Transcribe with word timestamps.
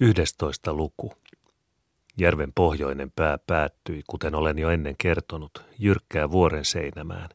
11. 0.00 0.72
luku. 0.72 1.12
Järven 2.18 2.52
pohjoinen 2.54 3.12
pää 3.16 3.38
päättyi, 3.46 4.02
kuten 4.06 4.34
olen 4.34 4.58
jo 4.58 4.70
ennen 4.70 4.94
kertonut, 4.98 5.64
jyrkkää 5.78 6.30
vuoren 6.30 6.64
seinämään, 6.64 7.28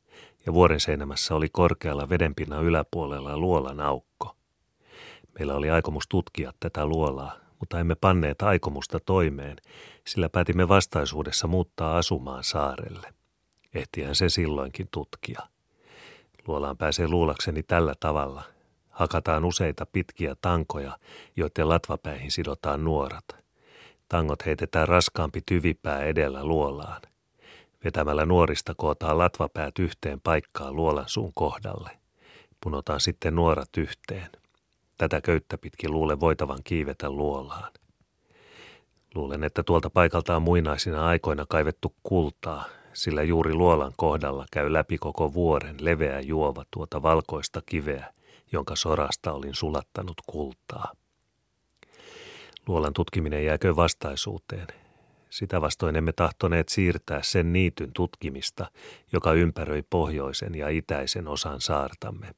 ja 0.45 0.53
vuoren 0.53 0.79
seinämässä 0.79 1.35
oli 1.35 1.49
korkealla 1.49 2.09
vedenpinnan 2.09 2.63
yläpuolella 2.63 3.37
luolan 3.37 3.79
aukko. 3.79 4.35
Meillä 5.39 5.55
oli 5.55 5.69
aikomus 5.69 6.07
tutkia 6.07 6.53
tätä 6.59 6.85
luolaa, 6.85 7.35
mutta 7.59 7.79
emme 7.79 7.95
panneet 7.95 8.41
aikomusta 8.41 8.99
toimeen, 8.99 9.57
sillä 10.07 10.29
päätimme 10.29 10.67
vastaisuudessa 10.67 11.47
muuttaa 11.47 11.97
asumaan 11.97 12.43
saarelle. 12.43 13.13
Ehtihän 13.73 14.15
se 14.15 14.29
silloinkin 14.29 14.87
tutkia. 14.91 15.41
Luolaan 16.47 16.77
pääsee 16.77 17.07
luulakseni 17.07 17.63
tällä 17.63 17.93
tavalla– 17.99 18.43
Hakataan 19.01 19.45
useita 19.45 19.85
pitkiä 19.85 20.35
tankoja, 20.41 20.97
joiden 21.35 21.69
latvapäihin 21.69 22.31
sidotaan 22.31 22.83
nuorat. 22.83 23.25
Tangot 24.09 24.45
heitetään 24.45 24.87
raskaampi 24.87 25.41
tyvipää 25.45 26.03
edellä 26.03 26.45
luolaan. 26.45 27.01
Vetämällä 27.85 28.25
nuorista 28.25 28.73
kootaan 28.77 29.17
latvapäät 29.17 29.79
yhteen 29.79 30.21
paikkaan 30.21 30.75
luolan 30.75 31.07
suun 31.07 31.31
kohdalle. 31.33 31.89
Punotaan 32.63 32.99
sitten 32.99 33.35
nuorat 33.35 33.77
yhteen. 33.77 34.29
Tätä 34.97 35.21
köyttä 35.21 35.57
pitkin 35.57 35.91
luulen 35.91 36.19
voitavan 36.19 36.59
kiivetä 36.63 37.09
luolaan. 37.09 37.71
Luulen, 39.15 39.43
että 39.43 39.63
tuolta 39.63 39.89
paikalta 39.89 40.35
on 40.35 40.41
muinaisina 40.41 41.07
aikoina 41.07 41.45
kaivettu 41.49 41.95
kultaa, 42.03 42.65
sillä 42.93 43.23
juuri 43.23 43.53
luolan 43.53 43.93
kohdalla 43.97 44.45
käy 44.51 44.73
läpi 44.73 44.97
koko 44.97 45.33
vuoren 45.33 45.75
leveä 45.79 46.19
juova 46.19 46.65
tuota 46.71 47.01
valkoista 47.01 47.61
kiveä– 47.65 48.13
jonka 48.51 48.75
sorasta 48.75 49.33
olin 49.33 49.55
sulattanut 49.55 50.17
kultaa. 50.27 50.91
Luolan 52.67 52.93
tutkiminen 52.93 53.45
jääkö 53.45 53.75
vastaisuuteen. 53.75 54.67
Sitä 55.29 55.61
vastoin 55.61 55.95
emme 55.95 56.11
tahtoneet 56.11 56.69
siirtää 56.69 57.23
sen 57.23 57.53
niityn 57.53 57.91
tutkimista, 57.93 58.71
joka 59.13 59.33
ympäröi 59.33 59.83
pohjoisen 59.89 60.55
ja 60.55 60.69
itäisen 60.69 61.27
osan 61.27 61.61
saartamme. 61.61 62.35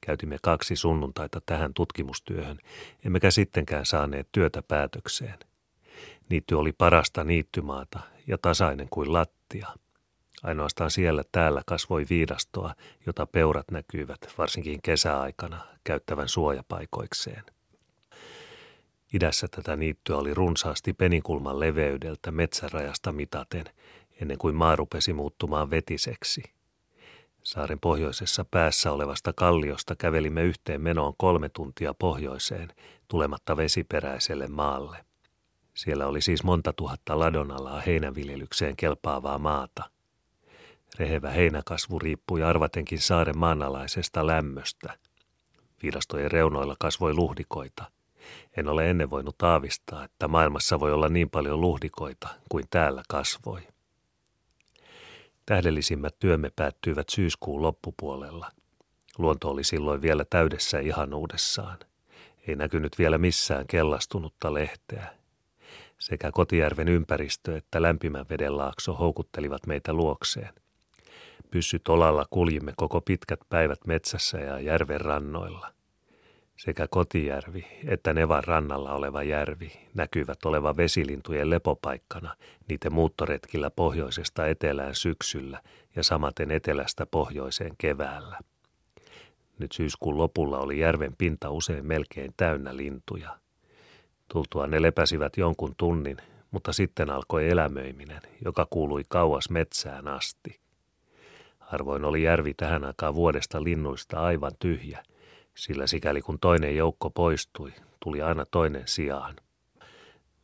Käytimme 0.00 0.36
kaksi 0.42 0.76
sunnuntaita 0.76 1.40
tähän 1.46 1.74
tutkimustyöhön, 1.74 2.58
emmekä 3.04 3.30
sittenkään 3.30 3.86
saaneet 3.86 4.28
työtä 4.32 4.62
päätökseen. 4.62 5.38
Niitty 6.28 6.54
oli 6.54 6.72
parasta 6.72 7.24
niittymaata 7.24 8.00
ja 8.26 8.38
tasainen 8.38 8.88
kuin 8.90 9.12
lattia– 9.12 9.68
Ainoastaan 10.42 10.90
siellä 10.90 11.22
täällä 11.32 11.62
kasvoi 11.66 12.06
viidastoa, 12.10 12.74
jota 13.06 13.26
peurat 13.26 13.70
näkyivät, 13.70 14.20
varsinkin 14.38 14.82
kesäaikana, 14.82 15.60
käyttävän 15.84 16.28
suojapaikoikseen. 16.28 17.42
Idässä 19.14 19.48
tätä 19.48 19.76
niittyä 19.76 20.16
oli 20.16 20.34
runsaasti 20.34 20.92
penikulman 20.92 21.60
leveydeltä 21.60 22.30
metsärajasta 22.30 23.12
mitaten, 23.12 23.64
ennen 24.20 24.38
kuin 24.38 24.54
maa 24.54 24.76
rupesi 24.76 25.12
muuttumaan 25.12 25.70
vetiseksi. 25.70 26.42
Saaren 27.42 27.80
pohjoisessa 27.80 28.44
päässä 28.50 28.92
olevasta 28.92 29.32
kalliosta 29.32 29.96
kävelimme 29.96 30.42
yhteen 30.42 30.80
menoon 30.80 31.14
kolme 31.16 31.48
tuntia 31.48 31.94
pohjoiseen, 31.94 32.68
tulematta 33.08 33.56
vesiperäiselle 33.56 34.46
maalle. 34.46 35.04
Siellä 35.74 36.06
oli 36.06 36.20
siis 36.20 36.44
monta 36.44 36.72
tuhatta 36.72 37.18
ladonalaa 37.18 37.80
heinäviljelykseen 37.80 38.76
kelpaavaa 38.76 39.38
maata– 39.38 39.82
Rehevä 40.98 41.30
heinäkasvu 41.30 41.98
riippui 41.98 42.42
arvatenkin 42.42 43.00
saaren 43.00 43.38
maanalaisesta 43.38 44.26
lämmöstä. 44.26 44.98
Viirastojen 45.82 46.30
reunoilla 46.30 46.76
kasvoi 46.78 47.14
luhdikoita. 47.14 47.90
En 48.56 48.68
ole 48.68 48.90
ennen 48.90 49.10
voinut 49.10 49.42
aavistaa, 49.42 50.04
että 50.04 50.28
maailmassa 50.28 50.80
voi 50.80 50.92
olla 50.92 51.08
niin 51.08 51.30
paljon 51.30 51.60
luhdikoita 51.60 52.28
kuin 52.48 52.64
täällä 52.70 53.02
kasvoi. 53.08 53.60
Tähdellisimmät 55.46 56.18
työmme 56.18 56.50
päättyivät 56.56 57.08
syyskuun 57.08 57.62
loppupuolella. 57.62 58.50
Luonto 59.18 59.50
oli 59.50 59.64
silloin 59.64 60.02
vielä 60.02 60.24
täydessä 60.30 60.78
ihanuudessaan. 60.78 61.78
Ei 62.46 62.56
näkynyt 62.56 62.98
vielä 62.98 63.18
missään 63.18 63.66
kellastunutta 63.66 64.54
lehteä. 64.54 65.06
Sekä 65.98 66.32
Kotijärven 66.32 66.88
ympäristö 66.88 67.56
että 67.56 67.82
lämpimän 67.82 68.26
veden 68.30 68.56
laakso 68.56 68.94
houkuttelivat 68.94 69.66
meitä 69.66 69.92
luokseen. 69.92 70.61
Pyssyt 71.52 71.88
olalla 71.88 72.26
kuljimme 72.30 72.72
koko 72.76 73.00
pitkät 73.00 73.40
päivät 73.48 73.86
metsässä 73.86 74.38
ja 74.38 74.60
järven 74.60 75.00
rannoilla. 75.00 75.72
Sekä 76.56 76.88
kotijärvi 76.88 77.66
että 77.86 78.12
Nevan 78.12 78.44
rannalla 78.44 78.92
oleva 78.92 79.22
järvi 79.22 79.72
näkyvät 79.94 80.44
olevan 80.44 80.76
vesilintujen 80.76 81.50
lepopaikkana 81.50 82.36
niiden 82.68 82.92
muuttoretkillä 82.92 83.70
pohjoisesta 83.70 84.46
etelään 84.46 84.94
syksyllä 84.94 85.62
ja 85.96 86.02
samaten 86.02 86.50
etelästä 86.50 87.06
pohjoiseen 87.06 87.72
keväällä. 87.78 88.38
Nyt 89.58 89.72
syyskuun 89.72 90.18
lopulla 90.18 90.58
oli 90.58 90.78
järven 90.78 91.16
pinta 91.18 91.50
usein 91.50 91.86
melkein 91.86 92.34
täynnä 92.36 92.76
lintuja. 92.76 93.38
Tultua 94.28 94.66
ne 94.66 94.82
lepäsivät 94.82 95.36
jonkun 95.36 95.74
tunnin, 95.76 96.16
mutta 96.50 96.72
sitten 96.72 97.10
alkoi 97.10 97.50
elämöiminen, 97.50 98.22
joka 98.44 98.66
kuului 98.70 99.02
kauas 99.08 99.50
metsään 99.50 100.08
asti. 100.08 100.62
Harvoin 101.72 102.04
oli 102.04 102.22
järvi 102.22 102.54
tähän 102.54 102.84
aikaan 102.84 103.14
vuodesta 103.14 103.64
linnuista 103.64 104.20
aivan 104.20 104.52
tyhjä, 104.58 105.04
sillä 105.54 105.86
sikäli 105.86 106.22
kun 106.22 106.38
toinen 106.38 106.76
joukko 106.76 107.10
poistui, 107.10 107.72
tuli 108.00 108.22
aina 108.22 108.44
toinen 108.50 108.82
sijaan. 108.86 109.36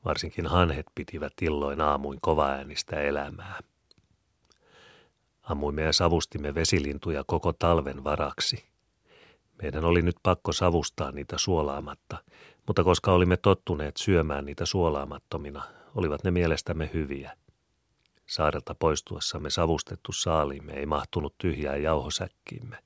Varsinkin 0.04 0.46
hanhet 0.46 0.86
pitivät 0.94 1.32
illoin 1.42 1.80
aamuin 1.80 2.18
kovaäänistä 2.22 3.00
elämää. 3.00 3.60
Ammuimme 5.42 5.82
ja 5.82 5.92
savustimme 5.92 6.54
vesilintuja 6.54 7.24
koko 7.26 7.52
talven 7.52 8.04
varaksi. 8.04 8.64
Meidän 9.62 9.84
oli 9.84 10.02
nyt 10.02 10.16
pakko 10.22 10.52
savustaa 10.52 11.12
niitä 11.12 11.38
suolaamatta, 11.38 12.16
mutta 12.66 12.84
koska 12.84 13.12
olimme 13.12 13.36
tottuneet 13.36 13.96
syömään 13.96 14.44
niitä 14.44 14.66
suolaamattomina, 14.66 15.62
olivat 15.94 16.24
ne 16.24 16.30
mielestämme 16.30 16.90
hyviä– 16.94 17.32
Saarelta 18.28 18.74
poistuessamme 18.74 19.50
savustettu 19.50 20.12
saaliimme 20.12 20.72
ei 20.72 20.86
mahtunut 20.86 21.34
tyhjää 21.38 21.76
jauhosäkkiimme. 21.76 22.78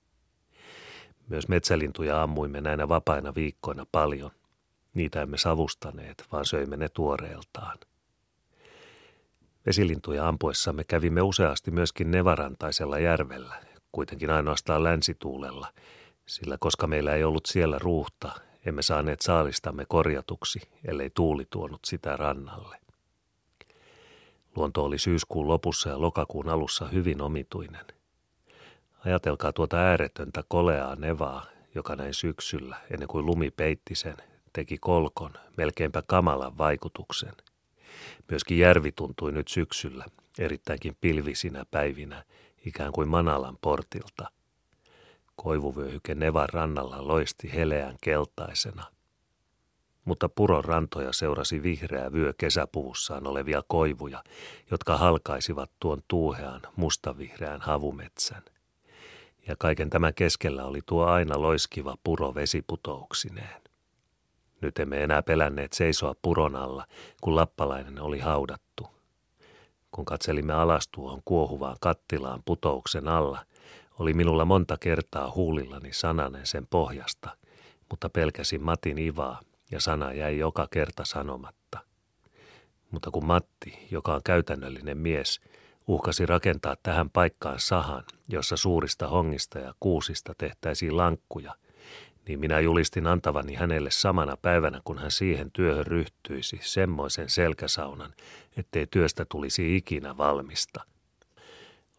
Myös 1.29 1.49
metsälintuja 1.49 2.23
ammuimme 2.23 2.61
näinä 2.61 2.89
vapaina 2.89 3.35
viikkoina 3.35 3.87
paljon. 3.93 4.31
Niitä 4.95 5.23
emme 5.23 5.39
savustaneet, 5.39 6.25
vaan 6.33 6.47
söimme 6.47 6.77
ne 6.77 6.89
tuoreeltaan. 6.89 7.79
Vesilintuja 9.67 10.29
ampuessamme 10.29 10.85
kävimme 10.85 11.23
useasti 11.23 11.71
myöskin 11.71 12.11
nevarantaisella 12.11 12.99
järvellä, 12.99 13.55
kuitenkin 13.93 14.31
ainoastaan 14.31 14.85
länsituulella, 14.85 15.73
sillä 16.27 16.57
koska 16.61 16.87
meillä 16.87 17.15
ei 17.15 17.25
ollut 17.25 17.47
siellä 17.47 17.79
ruuhta, 17.79 18.33
emme 18.67 18.83
saaneet 18.83 19.21
saalistamme 19.21 19.85
korjatuksi, 19.89 20.61
ellei 20.85 21.11
tuuli 21.11 21.47
tuonut 21.51 21.81
sitä 21.85 22.17
rannalle. 22.17 22.82
Luonto 24.57 24.85
oli 24.85 24.99
syyskuun 24.99 25.49
lopussa 25.49 25.89
ja 25.89 26.01
lokakuun 26.01 26.49
alussa 26.49 26.89
hyvin 26.89 27.21
omituinen. 27.21 27.87
Ajatelkaa 29.05 29.53
tuota 29.53 29.77
ääretöntä 29.77 30.45
koleaa 30.49 30.97
nevaa, 30.97 31.47
joka 31.75 31.97
näin 31.97 32.15
syksyllä, 32.15 32.77
ennen 32.91 33.09
kuin 33.09 33.27
lumi 33.27 33.51
peitti 33.51 33.95
sen, 33.95 34.17
teki 34.53 34.79
kolkon, 34.79 35.33
melkeinpä 35.57 36.03
kamalan 36.07 36.59
vaikutuksen. 36.59 37.33
Myöskin 38.31 38.59
järvi 38.59 38.93
tuntui 38.93 39.33
nyt 39.33 39.49
syksyllä, 39.49 40.05
erittäinkin 40.39 40.97
pilvisinä 41.01 41.65
päivinä, 41.71 42.25
ikään 42.67 42.93
kuin 42.93 43.09
Manalan 43.09 43.59
portilta. 43.61 44.31
Koivuvyöhyke 45.37 46.15
Nevan 46.15 46.49
rannalla 46.49 47.07
loisti 47.09 47.53
heleän 47.55 47.97
keltaisena– 48.01 48.85
mutta 50.05 50.29
puron 50.29 50.65
rantoja 50.65 51.13
seurasi 51.13 51.63
vihreä 51.63 52.13
vyö 52.13 52.33
kesäpuvussaan 52.39 53.27
olevia 53.27 53.63
koivuja, 53.69 54.25
jotka 54.71 54.97
halkaisivat 54.97 55.71
tuon 55.81 56.03
tuuhean 56.09 56.61
mustavihreän 56.77 57.61
havumetsän. 57.61 58.43
Ja 59.49 59.57
kaiken 59.59 59.91
tämän 59.91 60.15
keskellä 60.15 60.65
oli 60.65 60.81
tuo 60.87 61.05
aina 61.05 61.43
loiskiva 61.43 61.97
puro 62.05 62.35
vesiputouksineen. 62.35 63.63
Nyt 64.61 64.79
emme 64.79 65.03
enää 65.03 65.23
pelänneet 65.23 65.73
seisoa 65.73 66.15
puron 66.23 66.57
alla, 66.57 66.87
kun 67.21 67.37
lappalainen 67.37 68.01
oli 68.01 68.19
haudattu. 68.19 68.87
Kun 69.91 70.05
katselimme 70.05 70.53
alas 70.53 70.89
tuohon 70.89 71.23
kuohuvaan 71.25 71.77
kattilaan 71.81 72.43
putouksen 72.45 73.09
alla, 73.09 73.39
oli 73.99 74.15
minulla 74.15 74.45
monta 74.45 74.77
kertaa 74.81 75.33
huulillani 75.35 75.93
sananen 75.93 76.47
sen 76.47 76.67
pohjasta, 76.67 77.37
mutta 77.91 78.11
pelkäsin 78.11 78.63
Matin 78.63 78.99
Ivaa, 78.99 79.41
ja 79.73 79.81
sana 79.81 80.13
jäi 80.13 80.39
joka 80.39 80.69
kerta 80.71 81.05
sanomatta. 81.05 81.79
Mutta 82.91 83.11
kun 83.11 83.27
Matti, 83.27 83.87
joka 83.91 84.15
on 84.15 84.21
käytännöllinen 84.25 84.99
mies, 84.99 85.41
uhkasi 85.87 86.27
rakentaa 86.27 86.77
tähän 86.83 87.11
paikkaan 87.11 87.61
sahan, 87.61 88.05
jossa 88.29 88.57
suurista 88.57 89.09
hongista 89.09 89.59
ja 89.59 89.75
kuusista 89.81 90.35
tehtäisiin 90.39 90.97
lankkuja, 90.97 91.55
niin 92.29 92.41
minä 92.41 92.61
julistin 92.61 93.07
antavani 93.07 93.55
hänelle 93.55 93.91
samana 93.91 94.37
päivänä, 94.37 94.81
kun 94.85 94.99
hän 94.99 95.11
siihen 95.11 95.51
työhön 95.53 95.87
ryhtyisi, 95.87 96.61
semmoisen 96.63 97.31
selkäsaunan, 97.31 98.15
ettei 98.57 98.87
työstä 98.87 99.25
tulisi 99.25 99.77
ikinä 99.77 100.17
valmista. 100.17 100.85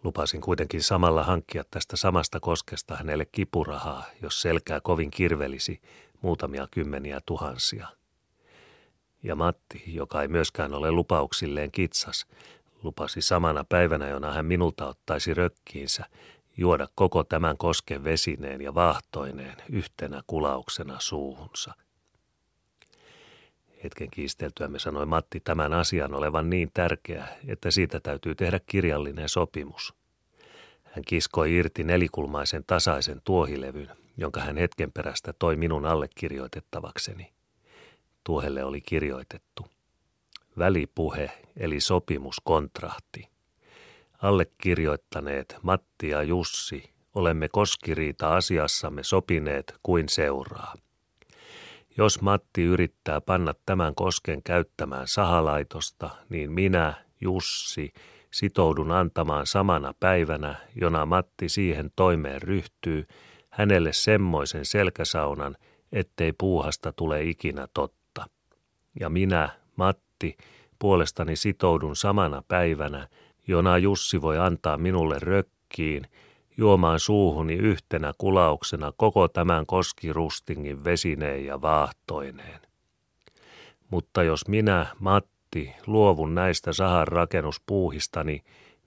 Lupasin 0.03 0.41
kuitenkin 0.41 0.83
samalla 0.83 1.23
hankkia 1.23 1.63
tästä 1.71 1.97
samasta 1.97 2.39
koskesta 2.39 2.95
hänelle 2.95 3.25
kipurahaa, 3.25 4.05
jos 4.21 4.41
selkää 4.41 4.81
kovin 4.81 5.11
kirvelisi 5.11 5.81
muutamia 6.23 6.67
kymmeniä 6.71 7.19
tuhansia. 7.25 7.87
Ja 9.23 9.35
Matti, 9.35 9.83
joka 9.87 10.21
ei 10.21 10.27
myöskään 10.27 10.73
ole 10.73 10.91
lupauksilleen 10.91 11.71
kitsas, 11.71 12.25
lupasi 12.83 13.21
samana 13.21 13.63
päivänä, 13.63 14.07
jona 14.07 14.31
hän 14.31 14.45
minulta 14.45 14.87
ottaisi 14.87 15.33
rökkiinsä, 15.33 16.05
juoda 16.57 16.87
koko 16.95 17.23
tämän 17.23 17.57
kosken 17.57 18.03
vesineen 18.03 18.61
ja 18.61 18.75
vaahtoineen 18.75 19.55
yhtenä 19.69 20.21
kulauksena 20.27 20.99
suuhunsa. 20.99 21.73
Hetken 23.83 24.09
kiisteltyämme 24.11 24.79
sanoi 24.79 25.05
Matti 25.05 25.39
tämän 25.39 25.73
asian 25.73 26.13
olevan 26.13 26.49
niin 26.49 26.71
tärkeä, 26.73 27.27
että 27.47 27.71
siitä 27.71 27.99
täytyy 27.99 28.35
tehdä 28.35 28.59
kirjallinen 28.65 29.29
sopimus. 29.29 29.93
Hän 30.83 31.03
kiskoi 31.07 31.55
irti 31.55 31.83
nelikulmaisen 31.83 32.63
tasaisen 32.67 33.21
tuohilevyn, 33.23 34.02
jonka 34.17 34.41
hän 34.41 34.57
hetken 34.57 34.91
perästä 34.91 35.33
toi 35.33 35.55
minun 35.55 35.85
allekirjoitettavakseni. 35.85 37.33
Tuohelle 38.23 38.63
oli 38.63 38.81
kirjoitettu. 38.81 39.65
Välipuhe 40.57 41.31
eli 41.57 41.79
sopimuskontrahti. 41.79 43.29
Allekirjoittaneet 44.21 45.57
Matti 45.61 46.09
ja 46.09 46.23
Jussi 46.23 46.93
olemme 47.15 47.49
koskiriita 47.49 48.35
asiassamme 48.35 49.03
sopineet 49.03 49.75
kuin 49.83 50.09
seuraa. 50.09 50.73
Jos 51.97 52.21
Matti 52.21 52.63
yrittää 52.63 53.21
panna 53.21 53.53
tämän 53.65 53.95
kosken 53.95 54.43
käyttämään 54.43 55.07
sahalaitosta, 55.07 56.09
niin 56.29 56.51
minä, 56.51 56.93
Jussi, 57.21 57.93
sitoudun 58.31 58.91
antamaan 58.91 59.47
samana 59.47 59.93
päivänä, 59.99 60.55
jona 60.75 61.05
Matti 61.05 61.49
siihen 61.49 61.91
toimeen 61.95 62.41
ryhtyy, 62.41 63.07
hänelle 63.53 63.93
semmoisen 63.93 64.65
selkäsaunan, 64.65 65.55
ettei 65.91 66.33
puuhasta 66.37 66.93
tule 66.93 67.23
ikinä 67.23 67.67
totta. 67.73 68.25
Ja 68.99 69.09
minä, 69.09 69.49
Matti, 69.75 70.37
puolestani 70.79 71.35
sitoudun 71.35 71.95
samana 71.95 72.43
päivänä, 72.47 73.07
jona 73.47 73.77
Jussi 73.77 74.21
voi 74.21 74.37
antaa 74.37 74.77
minulle 74.77 75.19
rökkiin, 75.19 76.07
juomaan 76.57 76.99
suuhuni 76.99 77.53
yhtenä 77.53 78.13
kulauksena 78.17 78.91
koko 78.97 79.27
tämän 79.27 79.65
koskirustingin 79.65 80.83
vesineen 80.83 81.45
ja 81.45 81.61
vaahtoineen. 81.61 82.59
Mutta 83.89 84.23
jos 84.23 84.47
minä, 84.47 84.85
Matti, 84.99 85.75
luovun 85.87 86.35
näistä 86.35 86.73
sahan 86.73 87.07
rakennuspuuhistani, 87.07 88.41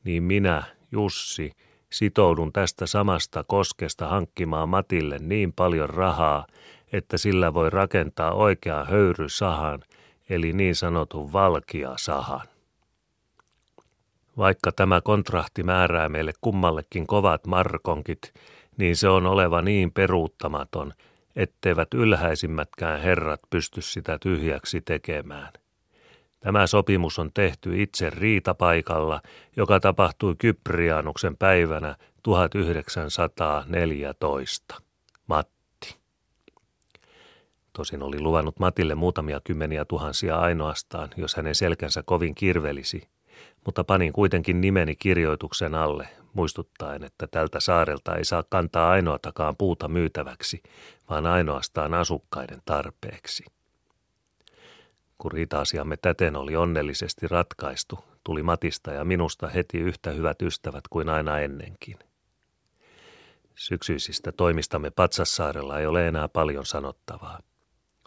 niin 0.05 0.23
minä, 0.23 0.63
Jussi, 0.93 1.53
sitoudun 1.93 2.53
tästä 2.53 2.87
samasta 2.87 3.45
koskesta 3.45 4.09
hankkimaan 4.09 4.69
Matille 4.69 5.19
niin 5.19 5.53
paljon 5.53 5.91
rahaa, 5.91 6.47
että 6.93 7.19
sillä 7.19 7.55
voi 7.55 7.71
rakentaa 7.71 8.33
oikean 8.33 8.87
höyrysahan, 8.87 9.83
eli 10.31 10.53
niin 10.53 10.75
sanotun 10.75 11.33
valkia-sahan. 11.33 12.49
Vaikka 14.39 14.73
tämä 14.73 15.01
kontrahti 15.01 15.63
määrää 15.63 16.09
meille 16.09 16.33
kummallekin 16.41 17.07
kovat 17.07 17.47
markonkit, 17.47 18.33
niin 18.77 18.97
se 18.97 19.09
on 19.09 19.27
oleva 19.27 19.63
niin 19.63 19.93
peruuttamaton, 19.93 20.93
etteivät 21.37 21.95
ylhäisimmätkään 21.95 23.01
herrat 23.01 23.41
pysty 23.51 23.83
sitä 23.83 24.19
tyhjäksi 24.19 24.81
tekemään. 24.81 25.53
Tämä 26.41 26.67
sopimus 26.67 27.19
on 27.19 27.31
tehty 27.35 27.83
itse 27.83 28.11
riitapaikalla, 28.11 29.21
joka 29.57 29.81
tapahtui 29.81 30.35
Kyprianuksen 30.39 31.37
päivänä 31.37 31.97
1914. 32.23 34.75
Matti. 35.27 35.97
Tosin 37.73 38.03
oli 38.03 38.21
luvannut 38.21 38.59
Matille 38.59 38.95
muutamia 38.95 39.41
kymmeniä 39.45 39.85
tuhansia 39.85 40.39
ainoastaan, 40.39 41.09
jos 41.17 41.37
hänen 41.37 41.55
selkänsä 41.55 42.03
kovin 42.03 42.35
kirvelisi– 42.35 43.09
mutta 43.67 43.85
panin 43.85 44.13
kuitenkin 44.13 44.61
nimeni 44.61 44.97
kirjoituksen 44.97 45.75
alle, 45.75 46.09
muistuttaen, 46.33 47.05
että 47.05 47.27
tältä 47.27 47.61
saarelta 47.61 48.17
ei 48.17 48.25
saa 48.25 48.45
kantaa 48.49 48.91
ainoatakaan 48.91 49.57
puuta 49.57 49.89
myytäväksi, 49.89 50.63
vaan 51.11 51.27
ainoastaan 51.27 51.95
asukkaiden 51.95 52.63
tarpeeksi. 52.65 53.45
Kun 55.19 55.33
riita-asiamme 55.33 55.97
täten 55.97 56.37
oli 56.37 56.57
onnellisesti 56.57 57.29
ratkaistu, 57.29 57.99
tuli 58.25 58.43
Matista 58.43 58.93
ja 58.93 59.05
minusta 59.05 59.49
heti 59.49 59.79
yhtä 59.79 60.11
hyvät 60.11 60.43
ystävät 60.43 60.89
kuin 60.91 61.09
aina 61.09 61.39
ennenkin. 61.39 61.99
Syksyisistä 63.55 64.33
toimistamme 64.33 64.91
Patsassaarella 64.91 65.79
ei 65.79 65.87
ole 65.87 66.09
enää 66.09 66.29
paljon 66.29 66.67
sanottavaa. 66.67 67.41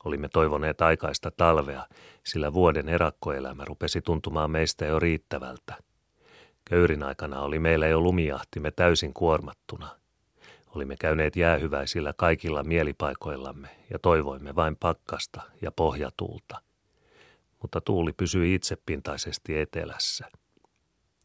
Olimme 0.06 0.30
toivoneet 0.30 0.82
aikaista 0.82 1.32
talvea, 1.32 1.88
sillä 2.26 2.54
vuoden 2.54 2.90
erakkoelämä 2.90 3.66
rupesi 3.66 4.02
tuntumaan 4.02 4.52
meistä 4.52 4.86
jo 4.86 5.00
riittävältä. 5.00 5.76
Köyrin 6.66 7.04
aikana 7.04 7.42
oli 7.42 7.60
meillä 7.60 7.88
jo 7.88 8.02
lumijahtimme 8.02 8.72
täysin 8.72 9.14
kuormattuna. 9.14 9.88
Olimme 10.76 10.96
käyneet 11.00 11.36
jäähyväisillä 11.36 12.14
kaikilla 12.14 12.64
mielipaikoillamme 12.64 13.70
ja 13.90 14.00
toivoimme 14.00 14.56
vain 14.56 14.76
pakkasta 14.76 15.42
ja 15.62 15.72
pohjatuulta. 15.72 16.69
Mutta 17.62 17.82
tuuli 17.82 18.14
pysyi 18.14 18.54
itsepintaisesti 18.56 19.60
etelässä. 19.60 20.30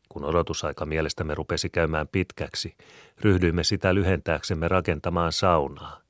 Kun 0.08 0.24
odotusaika 0.24 0.86
mielestämme 0.86 1.34
rupesi 1.34 1.70
käymään 1.70 2.08
pitkäksi, 2.08 2.76
ryhdyimme 3.20 3.64
sitä 3.64 3.94
lyhentääksemme 3.94 4.68
rakentamaan 4.68 5.32
saunaa. 5.32 6.00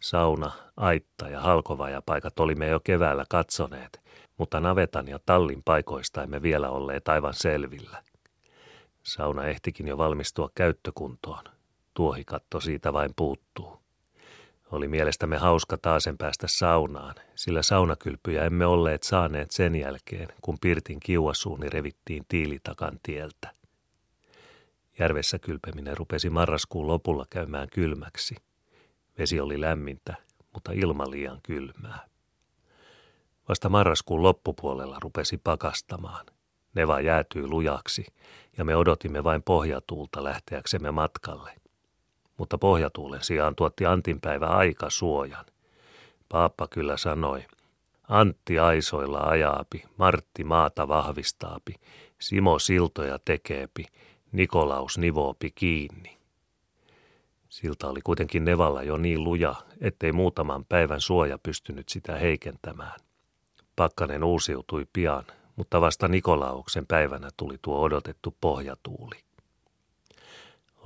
Sauna, 0.00 0.50
aitta 0.76 1.28
ja 1.28 1.40
halkovaja 1.40 2.02
paikat 2.06 2.40
olimme 2.40 2.68
jo 2.68 2.80
keväällä 2.80 3.24
katsoneet, 3.30 4.00
mutta 4.36 4.60
navetan 4.60 5.08
ja 5.08 5.18
tallin 5.26 5.62
paikoista 5.62 6.22
emme 6.22 6.42
vielä 6.42 6.70
olleet 6.70 7.08
aivan 7.08 7.34
selvillä. 7.34 8.02
Sauna 9.02 9.44
ehtikin 9.44 9.88
jo 9.88 9.98
valmistua 9.98 10.50
käyttökuntoon. 10.54 11.44
Tuohikatto 11.94 12.60
siitä 12.60 12.92
vain 12.92 13.10
puuttuu. 13.16 13.87
Oli 14.72 14.88
mielestämme 14.88 15.36
hauska 15.36 15.76
taasen 15.76 16.18
päästä 16.18 16.46
saunaan, 16.50 17.14
sillä 17.34 17.62
saunakylpyjä 17.62 18.44
emme 18.44 18.66
olleet 18.66 19.02
saaneet 19.02 19.50
sen 19.50 19.74
jälkeen, 19.74 20.28
kun 20.42 20.58
Pirtin 20.60 21.00
kiuasuuni 21.00 21.70
revittiin 21.70 22.24
tiilitakan 22.28 23.00
tieltä. 23.02 23.54
Järvessä 24.98 25.38
kylpeminen 25.38 25.96
rupesi 25.96 26.30
marraskuun 26.30 26.86
lopulla 26.86 27.26
käymään 27.30 27.68
kylmäksi– 27.72 28.34
Vesi 29.18 29.40
oli 29.40 29.60
lämmintä, 29.60 30.14
mutta 30.54 30.72
ilma 30.72 31.10
liian 31.10 31.40
kylmää. 31.42 32.06
Vasta 33.48 33.68
marraskuun 33.68 34.22
loppupuolella 34.22 34.98
rupesi 35.02 35.38
pakastamaan. 35.38 36.26
Neva 36.74 37.00
jäätyi 37.00 37.46
lujaksi 37.46 38.06
ja 38.58 38.64
me 38.64 38.76
odotimme 38.76 39.24
vain 39.24 39.42
pohjatuulta 39.42 40.24
lähteäksemme 40.24 40.90
matkalle. 40.90 41.52
Mutta 42.38 42.58
pohjatuulen 42.58 43.22
sijaan 43.22 43.54
tuotti 43.54 43.86
Antinpäivä 43.86 44.46
aika 44.46 44.90
suojan. 44.90 45.44
Paappa 46.28 46.66
kyllä 46.68 46.96
sanoi, 46.96 47.44
Antti 48.08 48.58
aisoilla 48.58 49.18
ajaapi, 49.18 49.84
Martti 49.96 50.44
maata 50.44 50.88
vahvistaapi, 50.88 51.74
Simo 52.18 52.58
siltoja 52.58 53.18
tekeepi, 53.24 53.86
Nikolaus 54.32 54.98
nivoopi 54.98 55.50
kiinni. 55.50 56.18
Silta 57.48 57.88
oli 57.88 58.00
kuitenkin 58.04 58.44
Nevalla 58.44 58.82
jo 58.82 58.96
niin 58.96 59.24
luja, 59.24 59.54
ettei 59.80 60.12
muutaman 60.12 60.64
päivän 60.64 61.00
suoja 61.00 61.38
pystynyt 61.38 61.88
sitä 61.88 62.16
heikentämään. 62.16 63.00
Pakkanen 63.76 64.24
uusiutui 64.24 64.86
pian, 64.92 65.24
mutta 65.56 65.80
vasta 65.80 66.08
Nikolauksen 66.08 66.86
päivänä 66.86 67.28
tuli 67.36 67.58
tuo 67.62 67.80
odotettu 67.80 68.36
pohjatuuli. 68.40 69.27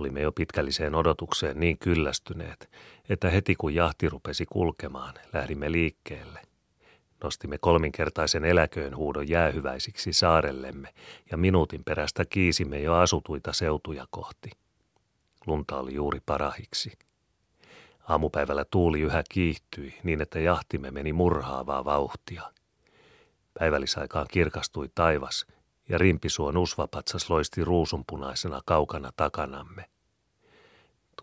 Olimme 0.03 0.21
jo 0.21 0.33
pitkälliseen 0.33 0.95
odotukseen 0.95 1.61
niin 1.61 1.79
kyllästyneet, 1.79 2.71
että 3.09 3.31
heti 3.31 3.55
kun 3.55 3.75
jahti 3.75 4.09
rupesi 4.09 4.47
kulkemaan, 4.47 5.15
lähdimme 5.33 5.73
liikkeelle. 5.73 6.41
Nostimme 7.25 7.59
kolminkertaisen 7.59 8.45
eläköön 8.45 8.97
huudon 8.97 9.29
jäähyväisiksi 9.29 10.13
saarellemme 10.13 10.89
ja 11.31 11.37
minuutin 11.37 11.85
perästä 11.85 12.25
kiisimme 12.25 12.81
jo 12.81 12.95
asutuita 12.95 13.53
seutuja 13.53 14.07
kohti– 14.11 14.51
Lunta 15.47 15.79
oli 15.79 15.95
juuri 15.95 16.21
parahiksi. 16.27 16.93
Aamupäivällä 18.09 18.65
tuuli 18.65 19.01
yhä 19.01 19.23
kiihtyi 19.29 19.95
niin, 20.03 20.21
että 20.21 20.41
jahtimme 20.41 20.91
meni 20.91 21.13
murhaavaa 21.13 21.85
vauhtia. 21.85 22.43
Päivällisaikaan 23.59 24.27
kirkastui 24.31 24.91
taivas 24.95 25.47
ja 25.89 25.99
rimpisuon 25.99 26.57
usvapatsas 26.57 27.31
loisti 27.31 27.65
ruusunpunaisena 27.65 28.61
kaukana 28.67 29.13
takanamme. 29.17 29.85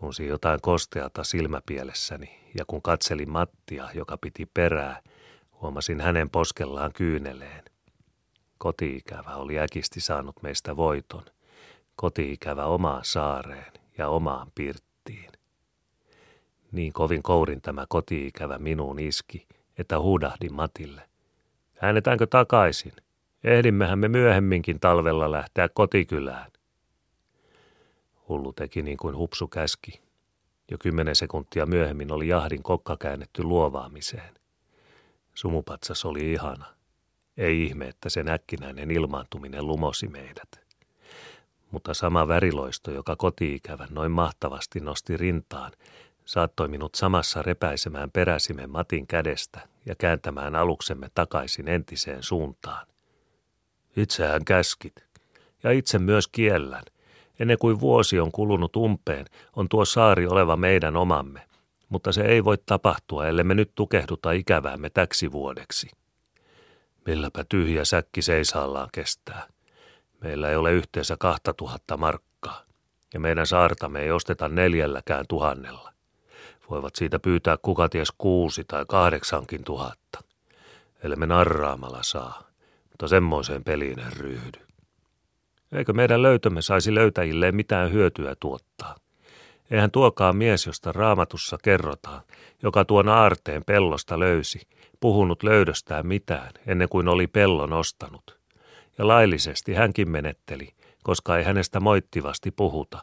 Tunsin 0.00 0.28
jotain 0.28 0.60
kosteata 0.62 1.24
silmäpielessäni 1.24 2.40
ja 2.58 2.64
kun 2.66 2.82
katselin 2.82 3.30
Mattia, 3.30 3.88
joka 3.94 4.18
piti 4.18 4.46
perää, 4.46 5.00
huomasin 5.60 6.00
hänen 6.00 6.30
poskellaan 6.30 6.92
kyyneleen. 6.92 7.64
Kotiikävä 8.58 9.34
oli 9.36 9.58
äkisti 9.58 10.00
saanut 10.00 10.42
meistä 10.42 10.76
voiton. 10.76 11.24
Kotiikävä 11.96 12.64
omaan 12.64 13.04
saareen 13.04 13.72
ja 13.98 14.08
omaan 14.08 14.52
pirttiin. 14.54 15.32
Niin 16.72 16.92
kovin 16.92 17.22
kourin 17.22 17.62
tämä 17.62 17.86
kotiikävä 17.88 18.58
minuun 18.58 18.98
iski, 18.98 19.46
että 19.78 20.00
huudahdin 20.00 20.54
Matille. 20.54 21.02
Äänetäänkö 21.82 22.26
takaisin? 22.26 22.92
Ehdimmehän 23.44 23.98
me 23.98 24.08
myöhemminkin 24.08 24.80
talvella 24.80 25.30
lähteä 25.30 25.68
kotikylään. 25.68 26.49
Hullu 28.30 28.52
teki 28.52 28.82
niin 28.82 28.96
kuin 28.96 29.16
hupsu 29.16 29.48
käski. 29.48 30.00
Jo 30.70 30.78
kymmenen 30.78 31.16
sekuntia 31.16 31.66
myöhemmin 31.66 32.12
oli 32.12 32.28
jahdin 32.28 32.62
kokka 32.62 32.96
käännetty 32.96 33.42
luovaamiseen. 33.42 34.34
Sumupatsas 35.34 36.04
oli 36.04 36.32
ihana. 36.32 36.66
Ei 37.36 37.64
ihme, 37.64 37.88
että 37.88 38.08
sen 38.08 38.28
äkkinäinen 38.28 38.90
ilmaantuminen 38.90 39.66
lumosi 39.66 40.08
meidät. 40.08 40.60
Mutta 41.70 41.94
sama 41.94 42.28
väriloisto, 42.28 42.90
joka 42.90 43.16
kotiikävän 43.16 43.88
noin 43.90 44.12
mahtavasti 44.12 44.80
nosti 44.80 45.16
rintaan, 45.16 45.72
saattoi 46.24 46.68
minut 46.68 46.94
samassa 46.94 47.42
repäisemään 47.42 48.10
peräsimen 48.10 48.70
Matin 48.70 49.06
kädestä 49.06 49.68
ja 49.86 49.94
kääntämään 49.94 50.56
aluksemme 50.56 51.08
takaisin 51.14 51.68
entiseen 51.68 52.22
suuntaan. 52.22 52.86
Itsehän 53.96 54.44
käskit, 54.44 54.94
ja 55.62 55.70
itse 55.70 55.98
myös 55.98 56.28
kiellän. 56.28 56.84
Ennen 57.40 57.58
kuin 57.58 57.80
vuosi 57.80 58.20
on 58.20 58.32
kulunut 58.32 58.76
umpeen, 58.76 59.26
on 59.56 59.68
tuo 59.68 59.84
saari 59.84 60.26
oleva 60.26 60.56
meidän 60.56 60.96
omamme, 60.96 61.46
mutta 61.88 62.12
se 62.12 62.22
ei 62.22 62.44
voi 62.44 62.58
tapahtua, 62.66 63.26
ellei 63.26 63.44
me 63.44 63.54
nyt 63.54 63.72
tukehduta 63.74 64.32
ikäväämme 64.32 64.90
täksi 64.90 65.32
vuodeksi. 65.32 65.90
Milläpä 67.06 67.44
tyhjä 67.48 67.84
säkki 67.84 68.22
seisaallaan 68.22 68.88
kestää. 68.92 69.46
Meillä 70.20 70.50
ei 70.50 70.56
ole 70.56 70.72
yhteensä 70.72 71.16
kahta 71.18 71.54
tuhatta 71.54 71.96
markkaa, 71.96 72.62
ja 73.14 73.20
meidän 73.20 73.46
saartamme 73.46 74.00
ei 74.00 74.10
osteta 74.10 74.48
neljälläkään 74.48 75.24
tuhannella. 75.28 75.92
Voivat 76.70 76.96
siitä 76.96 77.18
pyytää 77.18 77.56
kukaties 77.62 78.12
kuusi 78.18 78.64
tai 78.64 78.84
kahdeksankin 78.88 79.64
tuhatta. 79.64 80.20
Ellei 81.02 81.16
me 81.16 81.26
narraamalla 81.26 82.02
saa, 82.02 82.42
mutta 82.90 83.08
semmoiseen 83.08 83.64
peliin 83.64 83.98
en 83.98 84.12
ryhdy. 84.12 84.69
Eikö 85.72 85.92
meidän 85.92 86.22
löytömme 86.22 86.62
saisi 86.62 86.94
löytäjilleen 86.94 87.54
mitään 87.54 87.92
hyötyä 87.92 88.34
tuottaa? 88.40 88.96
Eihän 89.70 89.90
tuokaan 89.90 90.36
mies, 90.36 90.66
josta 90.66 90.92
raamatussa 90.92 91.58
kerrotaan, 91.62 92.20
joka 92.62 92.84
tuon 92.84 93.08
aarteen 93.08 93.64
pellosta 93.64 94.18
löysi, 94.18 94.60
puhunut 95.00 95.42
löydöstään 95.42 96.06
mitään 96.06 96.50
ennen 96.66 96.88
kuin 96.88 97.08
oli 97.08 97.26
pellon 97.26 97.72
ostanut. 97.72 98.38
Ja 98.98 99.08
laillisesti 99.08 99.74
hänkin 99.74 100.10
menetteli, 100.10 100.68
koska 101.02 101.38
ei 101.38 101.44
hänestä 101.44 101.80
moittivasti 101.80 102.50
puhuta. 102.50 103.02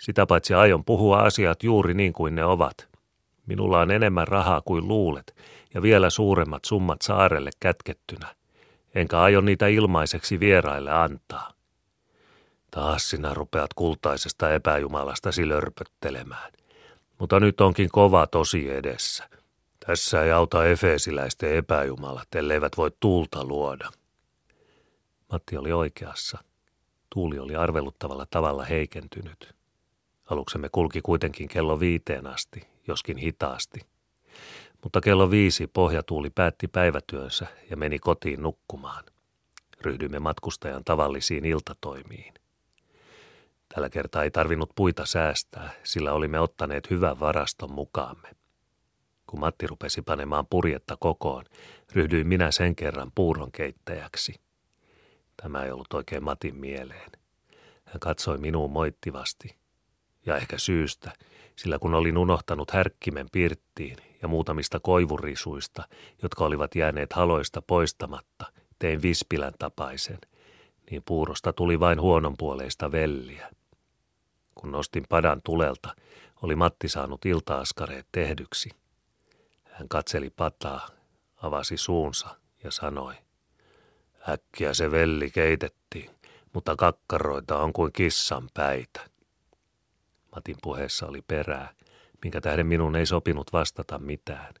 Sitä 0.00 0.26
paitsi 0.26 0.54
aion 0.54 0.84
puhua 0.84 1.18
asiat 1.18 1.62
juuri 1.62 1.94
niin 1.94 2.12
kuin 2.12 2.34
ne 2.34 2.44
ovat. 2.44 2.88
Minulla 3.46 3.80
on 3.80 3.90
enemmän 3.90 4.28
rahaa 4.28 4.60
kuin 4.64 4.88
luulet 4.88 5.36
ja 5.74 5.82
vielä 5.82 6.10
suuremmat 6.10 6.64
summat 6.64 7.02
saarelle 7.02 7.50
kätkettynä. 7.60 8.34
Enkä 8.94 9.20
aio 9.20 9.40
niitä 9.40 9.66
ilmaiseksi 9.66 10.40
vieraille 10.40 10.92
antaa. 10.92 11.53
Taas 12.74 13.10
sinä 13.10 13.34
rupeat 13.34 13.74
kultaisesta 13.74 14.54
epäjumalasta 14.54 15.32
silörpöttelemään. 15.32 16.52
Mutta 17.18 17.40
nyt 17.40 17.60
onkin 17.60 17.88
kova 17.92 18.26
tosi 18.26 18.70
edessä. 18.70 19.28
Tässä 19.86 20.22
ei 20.22 20.32
auta 20.32 20.66
efeesiläisten 20.66 21.54
epäjumalat, 21.56 22.34
elleivät 22.34 22.76
voi 22.76 22.90
tuulta 23.00 23.44
luoda. 23.44 23.90
Matti 25.32 25.56
oli 25.56 25.72
oikeassa. 25.72 26.38
Tuuli 27.10 27.38
oli 27.38 27.56
arveluttavalla 27.56 28.26
tavalla 28.30 28.64
heikentynyt. 28.64 29.54
Aluksemme 30.30 30.68
kulki 30.72 31.00
kuitenkin 31.02 31.48
kello 31.48 31.80
viiteen 31.80 32.26
asti, 32.26 32.68
joskin 32.88 33.16
hitaasti. 33.16 33.80
Mutta 34.82 35.00
kello 35.00 35.30
viisi 35.30 35.66
pohjatuuli 35.66 36.30
päätti 36.30 36.68
päivätyönsä 36.68 37.46
ja 37.70 37.76
meni 37.76 37.98
kotiin 37.98 38.42
nukkumaan. 38.42 39.04
Ryhdyimme 39.80 40.18
matkustajan 40.18 40.84
tavallisiin 40.84 41.44
iltatoimiin. 41.44 42.34
Tällä 43.74 43.90
kertaa 43.90 44.22
ei 44.24 44.30
tarvinnut 44.30 44.70
puita 44.74 45.06
säästää, 45.06 45.70
sillä 45.82 46.12
olimme 46.12 46.40
ottaneet 46.40 46.90
hyvän 46.90 47.20
varaston 47.20 47.72
mukaamme. 47.72 48.28
Kun 49.26 49.40
Matti 49.40 49.66
rupesi 49.66 50.02
panemaan 50.02 50.46
purjetta 50.50 50.96
kokoon, 51.00 51.44
ryhdyin 51.92 52.26
minä 52.26 52.50
sen 52.50 52.76
kerran 52.76 53.12
puuron 53.14 53.52
keittäjäksi. 53.52 54.34
Tämä 55.42 55.64
ei 55.64 55.70
ollut 55.70 55.92
oikein 55.92 56.24
Matin 56.24 56.56
mieleen. 56.56 57.10
Hän 57.84 58.00
katsoi 58.00 58.38
minuun 58.38 58.70
moittivasti. 58.70 59.56
Ja 60.26 60.36
ehkä 60.36 60.58
syystä, 60.58 61.12
sillä 61.56 61.78
kun 61.78 61.94
olin 61.94 62.18
unohtanut 62.18 62.70
härkkimen 62.70 63.26
pirttiin 63.32 63.96
ja 64.22 64.28
muutamista 64.28 64.80
koivurisuista, 64.80 65.88
jotka 66.22 66.44
olivat 66.44 66.74
jääneet 66.74 67.12
haloista 67.12 67.62
poistamatta, 67.62 68.52
tein 68.78 69.02
vispilän 69.02 69.54
tapaisen, 69.58 70.18
niin 70.90 71.02
puurosta 71.06 71.52
tuli 71.52 71.80
vain 71.80 72.00
huononpuoleista 72.00 72.92
velliä. 72.92 73.50
Kun 74.54 74.72
nostin 74.72 75.04
padan 75.08 75.42
tulelta, 75.42 75.94
oli 76.42 76.56
Matti 76.56 76.88
saanut 76.88 77.24
iltaaskareet 77.24 78.06
tehdyksi. 78.12 78.70
Hän 79.70 79.88
katseli 79.88 80.30
pataa, 80.30 80.88
avasi 81.36 81.76
suunsa 81.76 82.28
ja 82.64 82.70
sanoi, 82.70 83.14
äkkiä 84.28 84.74
se 84.74 84.90
velli 84.90 85.30
keitettiin, 85.30 86.10
mutta 86.52 86.76
kakkaroita 86.76 87.58
on 87.58 87.72
kuin 87.72 87.92
kissan 87.92 88.48
päitä. 88.54 89.00
Matin 90.34 90.56
puheessa 90.62 91.06
oli 91.06 91.22
perää, 91.22 91.74
minkä 92.22 92.40
tähden 92.40 92.66
minun 92.66 92.96
ei 92.96 93.06
sopinut 93.06 93.52
vastata 93.52 93.98
mitään. 93.98 94.54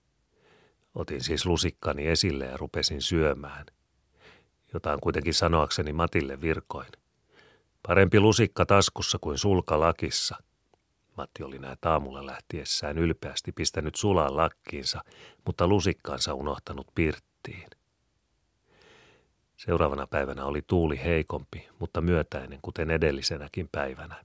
Otin 0.94 1.24
siis 1.24 1.46
lusikkani 1.46 2.06
esille 2.06 2.44
ja 2.44 2.56
rupesin 2.56 3.02
syömään. 3.02 3.66
Jotain 4.74 5.00
kuitenkin 5.00 5.34
sanoakseni 5.34 5.92
Matille 5.92 6.40
virkoin. 6.40 6.88
Parempi 7.86 8.20
lusikka 8.20 8.66
taskussa 8.66 9.18
kuin 9.20 9.38
sulka 9.38 9.80
lakissa. 9.80 10.36
Matti 11.16 11.42
oli 11.42 11.58
näet 11.58 11.84
aamulla 11.84 12.26
lähtiessään 12.26 12.98
ylpeästi 12.98 13.52
pistänyt 13.52 13.94
sulaan 13.94 14.36
lakkiinsa, 14.36 15.04
mutta 15.46 15.66
lusikkaansa 15.68 16.34
unohtanut 16.34 16.86
pirttiin. 16.94 17.70
Seuraavana 19.56 20.06
päivänä 20.06 20.44
oli 20.44 20.62
tuuli 20.66 21.00
heikompi, 21.04 21.68
mutta 21.78 22.00
myötäinen, 22.00 22.58
kuten 22.62 22.90
edellisenäkin 22.90 23.68
päivänä. 23.72 24.24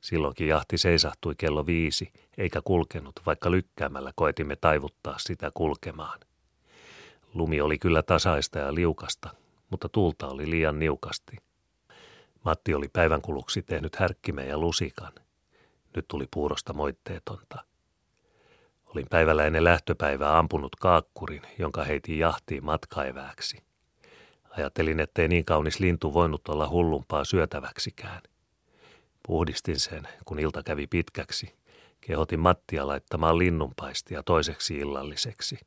Silloinkin 0.00 0.48
jahti 0.48 0.78
seisahtui 0.78 1.34
kello 1.38 1.66
viisi, 1.66 2.12
eikä 2.38 2.60
kulkenut, 2.64 3.20
vaikka 3.26 3.50
lykkäämällä 3.50 4.12
koetimme 4.16 4.56
taivuttaa 4.56 5.18
sitä 5.18 5.50
kulkemaan. 5.54 6.20
Lumi 7.34 7.60
oli 7.60 7.78
kyllä 7.78 8.02
tasaista 8.02 8.58
ja 8.58 8.74
liukasta, 8.74 9.30
mutta 9.70 9.88
tuulta 9.88 10.28
oli 10.28 10.50
liian 10.50 10.78
niukasti. 10.78 11.36
Matti 12.46 12.74
oli 12.74 12.88
päivän 12.88 13.22
kuluksi 13.22 13.62
tehnyt 13.62 13.96
härkkimeen 13.96 14.48
ja 14.48 14.58
lusikan. 14.58 15.12
Nyt 15.96 16.08
tuli 16.08 16.28
puurosta 16.34 16.72
moitteetonta. 16.72 17.64
Olin 18.86 19.06
päivällä 19.10 19.44
ennen 19.44 19.64
lähtöpäivää 19.64 20.38
ampunut 20.38 20.76
kaakkurin, 20.76 21.42
jonka 21.58 21.84
heitin 21.84 22.18
jahtiin 22.18 22.64
matkaevääksi. 22.64 23.56
Ajattelin, 24.50 25.00
ettei 25.00 25.28
niin 25.28 25.44
kaunis 25.44 25.80
lintu 25.80 26.14
voinut 26.14 26.48
olla 26.48 26.68
hullumpaa 26.68 27.24
syötäväksikään. 27.24 28.22
Puhdistin 29.26 29.80
sen, 29.80 30.08
kun 30.24 30.38
ilta 30.38 30.62
kävi 30.62 30.86
pitkäksi. 30.86 31.54
Kehotin 32.00 32.40
Mattia 32.40 32.86
laittamaan 32.86 33.38
linnunpaistia 33.38 34.22
toiseksi 34.22 34.78
illalliseksi. 34.78 35.58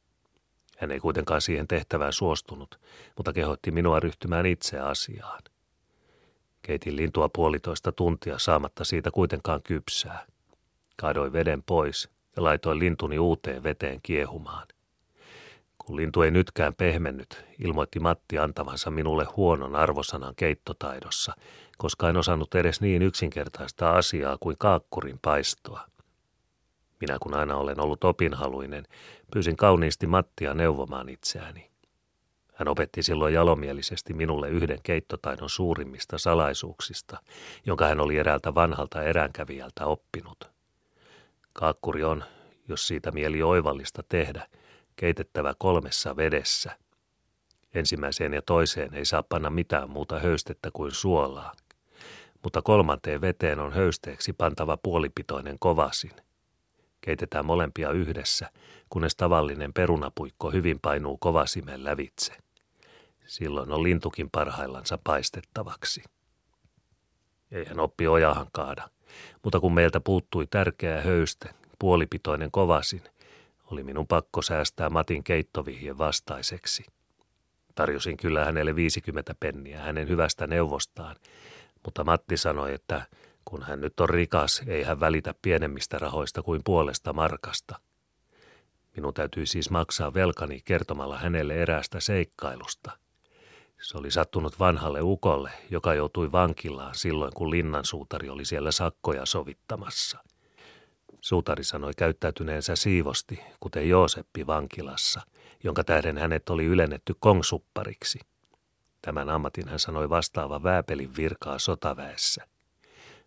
Hän 0.77 0.91
ei 0.91 0.99
kuitenkaan 0.99 1.41
siihen 1.41 1.67
tehtävään 1.67 2.13
suostunut, 2.13 2.79
mutta 3.17 3.33
kehotti 3.33 3.71
minua 3.71 3.99
ryhtymään 3.99 4.45
itse 4.45 4.79
asiaan. 4.79 5.41
Keitin 6.61 6.95
lintua 6.95 7.29
puolitoista 7.29 7.91
tuntia 7.91 8.39
saamatta 8.39 8.83
siitä 8.83 9.11
kuitenkaan 9.11 9.61
kypsää. 9.63 10.25
Kaadoin 10.95 11.33
veden 11.33 11.63
pois 11.63 12.09
ja 12.35 12.43
laitoin 12.43 12.79
lintuni 12.79 13.19
uuteen 13.19 13.63
veteen 13.63 13.99
kiehumaan. 14.03 14.67
Kun 15.77 15.95
lintu 15.95 16.21
ei 16.21 16.31
nytkään 16.31 16.75
pehmennyt, 16.75 17.45
ilmoitti 17.59 17.99
Matti 17.99 18.39
antavansa 18.39 18.91
minulle 18.91 19.25
huonon 19.25 19.75
arvosanan 19.75 20.35
keittotaidossa, 20.35 21.33
koska 21.77 22.09
en 22.09 22.17
osannut 22.17 22.55
edes 22.55 22.81
niin 22.81 23.01
yksinkertaista 23.01 23.91
asiaa 23.91 24.37
kuin 24.39 24.55
kaakkurin 24.59 25.19
paistoa. 25.21 25.81
Minä 27.01 27.17
kun 27.21 27.33
aina 27.33 27.55
olen 27.55 27.79
ollut 27.79 28.03
opinhaluinen, 28.03 28.85
pyysin 29.33 29.55
kauniisti 29.55 30.07
Mattia 30.07 30.53
neuvomaan 30.53 31.09
itseäni. 31.09 31.68
Hän 32.59 32.67
opetti 32.67 33.03
silloin 33.03 33.33
jalomielisesti 33.33 34.13
minulle 34.13 34.49
yhden 34.49 34.79
keittotaidon 34.83 35.49
suurimmista 35.49 36.17
salaisuuksista, 36.17 37.17
jonka 37.65 37.87
hän 37.87 37.99
oli 37.99 38.17
eräältä 38.17 38.55
vanhalta 38.55 39.03
eränkävijältä 39.03 39.85
oppinut. 39.85 40.51
Kaakkuri 41.53 42.03
on, 42.03 42.23
jos 42.67 42.87
siitä 42.87 43.11
mieli 43.11 43.43
oivallista 43.43 44.03
tehdä, 44.09 44.47
keitettävä 44.95 45.53
kolmessa 45.57 46.17
vedessä. 46.17 46.77
Ensimmäiseen 47.75 48.33
ja 48.33 48.41
toiseen 48.41 48.93
ei 48.93 49.05
saa 49.05 49.23
panna 49.23 49.49
mitään 49.49 49.89
muuta 49.89 50.19
höystettä 50.19 50.69
kuin 50.73 50.91
suolaa, 50.91 51.53
mutta 52.43 52.61
kolmanteen 52.61 53.21
veteen 53.21 53.59
on 53.59 53.73
höysteeksi 53.73 54.33
pantava 54.33 54.77
puolipitoinen 54.77 55.59
kovasin. 55.59 56.13
Keitetään 57.01 57.45
molempia 57.45 57.91
yhdessä, 57.91 58.49
kunnes 58.89 59.15
tavallinen 59.15 59.73
perunapuikko 59.73 60.51
hyvin 60.51 60.79
painuu 60.81 61.17
kovasimen 61.17 61.83
lävitse. 61.83 62.48
Silloin 63.29 63.71
on 63.71 63.83
lintukin 63.83 64.29
parhaillansa 64.29 64.99
paistettavaksi. 65.03 66.03
Eihän 67.51 67.79
oppi 67.79 68.07
ojahan 68.07 68.47
kaada, 68.51 68.89
mutta 69.43 69.59
kun 69.59 69.73
meiltä 69.73 69.99
puuttui 69.99 70.47
tärkeä 70.47 71.01
höyste, 71.01 71.49
puolipitoinen 71.79 72.51
kovasin, 72.51 73.03
oli 73.65 73.83
minun 73.83 74.07
pakko 74.07 74.41
säästää 74.41 74.89
Matin 74.89 75.23
keittovihje 75.23 75.97
vastaiseksi. 75.97 76.85
Tarjosin 77.75 78.17
kyllä 78.17 78.45
hänelle 78.45 78.75
50 78.75 79.35
penniä 79.39 79.79
hänen 79.79 80.09
hyvästä 80.09 80.47
neuvostaan, 80.47 81.15
mutta 81.85 82.03
Matti 82.03 82.37
sanoi, 82.37 82.73
että 82.73 83.05
kun 83.45 83.63
hän 83.63 83.81
nyt 83.81 83.99
on 83.99 84.09
rikas, 84.09 84.61
ei 84.67 84.83
hän 84.83 84.99
välitä 84.99 85.33
pienemmistä 85.41 85.97
rahoista 85.97 86.41
kuin 86.41 86.61
puolesta 86.63 87.13
markasta. 87.13 87.79
Minun 88.95 89.13
täytyy 89.13 89.45
siis 89.45 89.69
maksaa 89.69 90.13
velkani 90.13 90.61
kertomalla 90.65 91.17
hänelle 91.17 91.55
eräästä 91.55 91.99
seikkailusta. 91.99 92.98
Se 93.81 93.97
oli 93.97 94.11
sattunut 94.11 94.59
vanhalle 94.59 95.01
ukolle, 95.01 95.51
joka 95.69 95.93
joutui 95.93 96.31
vankilaan 96.31 96.95
silloin, 96.95 97.31
kun 97.35 97.51
linnansuutari 97.51 98.29
oli 98.29 98.45
siellä 98.45 98.71
sakkoja 98.71 99.25
sovittamassa– 99.25 100.19
Suutari 101.21 101.63
sanoi 101.63 101.91
käyttäytyneensä 101.97 102.75
siivosti, 102.75 103.39
kuten 103.59 103.89
Jooseppi 103.89 104.47
vankilassa, 104.47 105.21
jonka 105.63 105.83
tähden 105.83 106.17
hänet 106.17 106.49
oli 106.49 106.65
ylennetty 106.65 107.15
kongsuppariksi. 107.19 108.19
Tämän 109.01 109.29
ammatin 109.29 109.67
hän 109.67 109.79
sanoi 109.79 110.09
vastaava 110.09 110.63
vääpelin 110.63 111.15
virkaa 111.15 111.59
sotaväessä. 111.59 112.47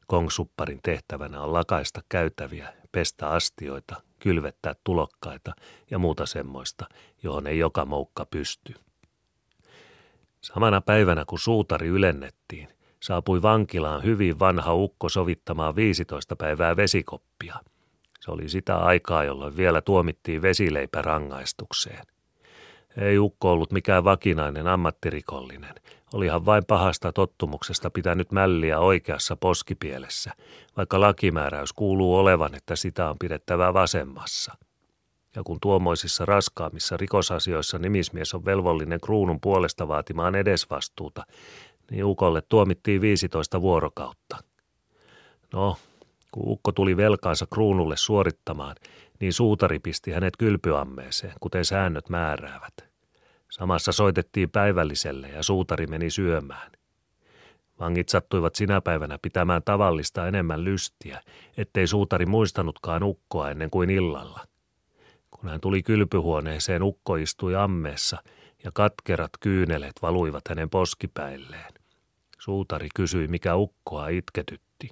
Kongsupparin 0.07 0.81
tehtävänä 0.83 1.41
on 1.41 1.53
lakaista 1.53 2.01
käytäviä, 2.09 2.75
pestä 2.93 3.29
astioita, 3.29 4.03
kylvettää 4.19 4.75
tulokkaita 4.85 5.53
ja 5.91 5.99
muuta 5.99 6.27
semmoista, 6.27 6.87
johon 7.23 7.47
ei 7.47 7.59
joka 7.59 7.85
moukka 7.85 8.27
pysty. 8.27 8.75
Samana 10.43 10.81
päivänä, 10.81 11.25
kun 11.25 11.39
suutari 11.39 11.89
ylennettiin, 11.89 12.69
saapui 13.01 13.43
vankilaan 13.43 14.05
hyvin 14.05 14.39
vanha 14.39 14.75
ukko 14.75 15.09
sovittamaan 15.09 15.77
15 15.77 16.37
päivää 16.37 16.77
vesikoppia– 16.77 17.55
se 18.25 18.31
oli 18.31 18.49
sitä 18.49 18.77
aikaa, 18.77 19.25
jolloin 19.25 19.57
vielä 19.57 19.81
tuomittiin 19.81 20.43
vesileipä 20.43 21.03
rangaistukseen. 21.03 22.07
Ei 22.97 23.19
ukko 23.19 23.53
ollut 23.53 23.73
mikään 23.73 24.05
vakinainen 24.05 24.67
ammattirikollinen. 24.67 25.75
Olihan 26.15 26.47
vain 26.47 26.65
pahasta 26.65 27.13
tottumuksesta 27.13 27.91
pitänyt 27.91 28.33
mälliä 28.33 28.79
oikeassa 28.79 29.37
poskipielessä, 29.37 30.33
vaikka 30.77 31.01
lakimääräys 31.01 31.73
kuuluu 31.73 32.17
olevan, 32.17 32.55
että 32.55 32.77
sitä 32.77 33.11
on 33.11 33.19
pidettävä 33.19 33.75
vasemmassa. 33.75 34.55
Ja 35.37 35.43
kun 35.43 35.61
tuomoisissa 35.61 36.25
raskaamissa 36.25 36.97
rikosasioissa 36.97 37.79
nimismies 37.79 38.35
on 38.35 38.45
velvollinen 38.45 39.01
kruunun 39.01 39.41
puolesta 39.41 39.89
vaatimaan 39.89 40.35
edesvastuuta, 40.35 41.27
niin 41.91 42.05
ukolle 42.05 42.43
tuomittiin 42.49 43.01
15 43.01 43.63
vuorokautta. 43.63 44.37
No, 45.53 45.77
kun 46.33 46.43
ukko 46.47 46.73
tuli 46.73 46.97
velkaansa 46.97 47.47
kruunulle 47.47 47.97
suorittamaan, 47.97 48.77
niin 49.21 49.33
suutari 49.33 49.79
pisti 49.79 50.13
hänet 50.13 50.37
kylpyammeeseen, 50.37 51.35
kuten 51.41 51.65
säännöt 51.65 52.09
määräävät. 52.09 52.75
Samassa 53.51 53.93
soitettiin 53.93 54.51
päivälliselle 54.51 55.29
ja 55.29 55.43
suutari 55.43 55.87
meni 55.87 56.11
syömään. 56.11 56.73
Vangit 57.81 58.09
sattuivat 58.09 58.55
sinä 58.55 58.81
päivänä 58.81 59.19
pitämään 59.23 59.63
tavallista 59.65 60.29
enemmän 60.29 60.65
lystiä, 60.65 61.21
ettei 61.57 61.87
suutari 61.87 62.27
muistanutkaan 62.27 63.03
ukkoa 63.03 63.51
ennen 63.51 63.71
kuin 63.71 63.91
illalla. 63.91 64.41
Kun 65.43 65.51
hän 65.51 65.61
tuli 65.61 65.83
kylpyhuoneeseen, 65.83 66.83
ukko 66.83 67.17
istui 67.17 67.57
ammeessa 67.57 68.23
ja 68.65 68.71
katkerat 68.75 69.31
kyynelet 69.41 69.93
valuivat 70.03 70.43
hänen 70.49 70.71
poskipäilleen. 70.71 71.75
Suutari 72.39 72.89
kysyi, 72.95 73.29
mikä 73.29 73.57
ukkoa 73.57 74.09
itketytti. 74.09 74.91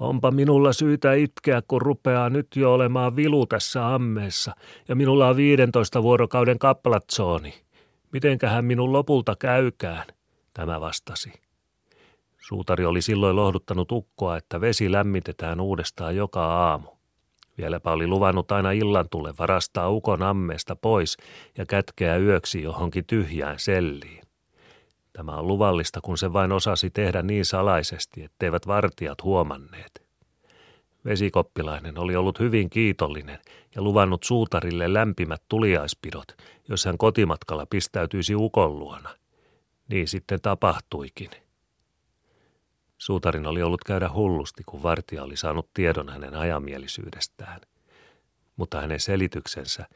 Onpa 0.00 0.30
minulla 0.30 0.72
syytä 0.72 1.12
itkeä, 1.12 1.62
kun 1.68 1.82
rupeaa 1.82 2.30
nyt 2.30 2.46
jo 2.56 2.74
olemaan 2.74 3.16
vilu 3.16 3.46
tässä 3.46 3.94
ammeessa, 3.94 4.54
ja 4.88 4.94
minulla 4.94 5.28
on 5.28 5.36
15 5.36 6.02
vuorokauden 6.02 6.58
kaplatsooni. 6.58 7.54
Mitenkähän 8.12 8.64
minun 8.64 8.92
lopulta 8.92 9.36
käykään, 9.38 10.06
tämä 10.54 10.80
vastasi. 10.80 11.32
Suutari 12.40 12.84
oli 12.84 13.02
silloin 13.02 13.36
lohduttanut 13.36 13.92
ukkoa, 13.92 14.36
että 14.36 14.60
vesi 14.60 14.92
lämmitetään 14.92 15.60
uudestaan 15.60 16.16
joka 16.16 16.44
aamu. 16.46 16.88
Vieläpä 17.58 17.90
oli 17.92 18.06
luvannut 18.06 18.52
aina 18.52 18.70
illan 18.72 19.08
tulle 19.10 19.34
varastaa 19.38 19.90
ukon 19.90 20.22
ammeesta 20.22 20.76
pois 20.76 21.16
ja 21.58 21.66
kätkeä 21.66 22.16
yöksi 22.16 22.62
johonkin 22.62 23.04
tyhjään 23.06 23.58
selliin. 23.58 24.22
Tämä 25.12 25.32
on 25.32 25.46
luvallista, 25.46 26.00
kun 26.00 26.18
se 26.18 26.32
vain 26.32 26.52
osasi 26.52 26.90
tehdä 26.90 27.22
niin 27.22 27.44
salaisesti, 27.44 28.22
etteivät 28.22 28.66
vartijat 28.66 29.22
huomanneet. 29.22 30.04
Vesikoppilainen 31.04 31.98
oli 31.98 32.16
ollut 32.16 32.40
hyvin 32.40 32.70
kiitollinen 32.70 33.38
ja 33.74 33.82
luvannut 33.82 34.22
suutarille 34.22 34.92
lämpimät 34.94 35.42
tuliaispidot, 35.48 36.26
jos 36.68 36.84
hän 36.84 36.98
kotimatkalla 36.98 37.66
pistäytyisi 37.70 38.34
ukon 38.34 38.78
luona. 38.78 39.10
Niin 39.88 40.08
sitten 40.08 40.40
tapahtuikin. 40.40 41.30
Suutarin 42.98 43.46
oli 43.46 43.62
ollut 43.62 43.84
käydä 43.84 44.10
hullusti, 44.14 44.62
kun 44.66 44.82
vartija 44.82 45.22
oli 45.22 45.36
saanut 45.36 45.70
tiedon 45.74 46.08
hänen 46.08 46.34
ajamielisyydestään. 46.34 47.60
Mutta 48.56 48.80
hänen 48.80 49.00
selityksensä 49.00 49.86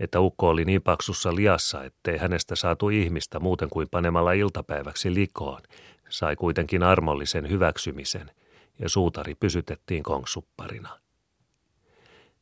että 0.00 0.20
ukko 0.20 0.48
oli 0.48 0.64
niin 0.64 0.82
paksussa 0.82 1.34
liassa, 1.34 1.84
ettei 1.84 2.18
hänestä 2.18 2.56
saatu 2.56 2.88
ihmistä 2.88 3.40
muuten 3.40 3.70
kuin 3.70 3.88
panemalla 3.90 4.32
iltapäiväksi 4.32 5.14
likoon, 5.14 5.60
sai 6.08 6.36
kuitenkin 6.36 6.82
armollisen 6.82 7.50
hyväksymisen 7.50 8.30
ja 8.78 8.88
suutari 8.88 9.34
pysytettiin 9.34 10.02
kongsupparina. 10.02 11.00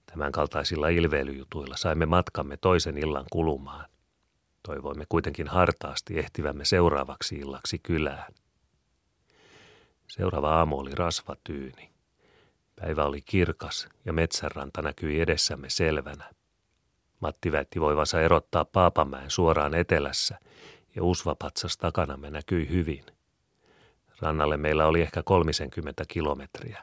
Tämän 0.07 0.33
kaltaisilla 0.33 0.89
ilveilyjutuilla 0.89 1.77
saimme 1.77 2.07
matkamme 2.07 2.57
toisen 2.57 2.99
illan 2.99 3.27
kulumaan. 3.33 3.91
Toivoimme 4.63 5.05
kuitenkin 5.09 5.49
hartaasti 5.49 6.19
ehtivämme 6.19 6.65
seuraavaksi 6.65 7.37
illaksi 7.37 7.79
kylään. 7.79 8.33
Seuraava 10.09 10.55
aamu 10.55 10.79
oli 10.79 10.95
rasvatyyni. 10.95 11.91
Päivä 12.81 13.05
oli 13.05 13.23
kirkas 13.23 13.89
ja 14.05 14.13
metsänranta 14.13 14.83
näkyi 14.83 15.21
edessämme 15.21 15.71
selvänä. 15.71 16.31
Matti 17.21 17.53
väitti 17.53 17.81
voivansa 17.81 18.21
erottaa 18.21 18.65
Paapamäen 18.65 19.31
suoraan 19.31 19.75
etelässä, 19.75 20.39
ja 20.97 21.05
usvapatsas 21.05 21.77
takanamme 21.77 22.31
näkyi 22.31 22.69
hyvin. 22.69 23.05
Rannalle 24.21 24.57
meillä 24.57 24.87
oli 24.87 25.01
ehkä 25.01 25.23
30 25.23 26.05
kilometriä. 26.09 26.83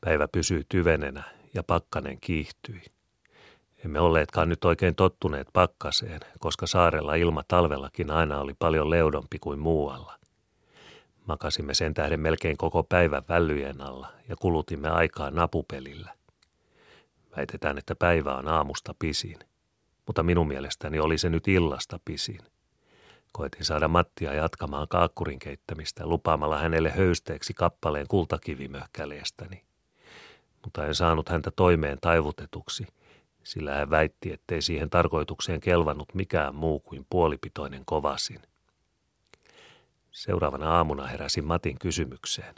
Päivä 0.00 0.28
pysyi 0.28 0.62
tyvenenä 0.68 1.22
ja 1.54 1.62
pakkanen 1.62 2.20
kiihtyi. 2.20 2.82
Emme 3.84 4.00
olleetkaan 4.00 4.48
nyt 4.48 4.64
oikein 4.64 4.94
tottuneet 4.94 5.48
pakkaseen, 5.52 6.20
koska 6.38 6.66
saarella 6.66 7.14
ilma 7.14 7.42
talvellakin 7.48 8.10
aina 8.10 8.40
oli 8.40 8.54
paljon 8.58 8.90
leudompi 8.90 9.38
kuin 9.38 9.58
muualla. 9.58 10.23
Makasimme 11.26 11.74
sen 11.74 11.94
tähden 11.94 12.20
melkein 12.20 12.56
koko 12.56 12.82
päivän 12.82 13.22
vällyjen 13.28 13.80
alla 13.80 14.08
ja 14.28 14.36
kulutimme 14.36 14.88
aikaa 14.88 15.30
napupelillä– 15.30 16.14
Väitetään, 17.36 17.78
että 17.78 17.94
päivä 17.94 18.34
on 18.34 18.48
aamusta 18.48 18.94
pisin. 18.98 19.38
Mutta 20.06 20.22
minun 20.22 20.48
mielestäni 20.48 20.98
oli 20.98 21.18
se 21.18 21.30
nyt 21.30 21.48
illasta 21.48 22.00
pisin. 22.04 22.40
Koitin 23.32 23.64
saada 23.64 23.88
Mattia 23.88 24.34
jatkamaan 24.34 24.88
kaakkurin 24.88 25.38
keittämistä 25.38 26.06
lupaamalla 26.06 26.58
hänelle 26.58 26.90
höysteeksi 26.90 27.54
kappaleen 27.54 28.08
kultakivimöhkäleestäni. 28.08 29.64
Mutta 30.64 30.86
en 30.86 30.94
saanut 30.94 31.28
häntä 31.28 31.50
toimeen 31.50 31.98
taivutetuksi, 32.00 32.86
sillä 33.42 33.74
hän 33.74 33.90
väitti, 33.90 34.32
ettei 34.32 34.62
siihen 34.62 34.90
tarkoitukseen 34.90 35.60
kelvannut 35.60 36.14
mikään 36.14 36.54
muu 36.54 36.80
kuin 36.80 37.06
puolipitoinen 37.10 37.82
kovasin. 37.84 38.40
Seuraavana 40.14 40.76
aamuna 40.76 41.06
heräsin 41.06 41.44
Matin 41.44 41.78
kysymykseen. 41.78 42.54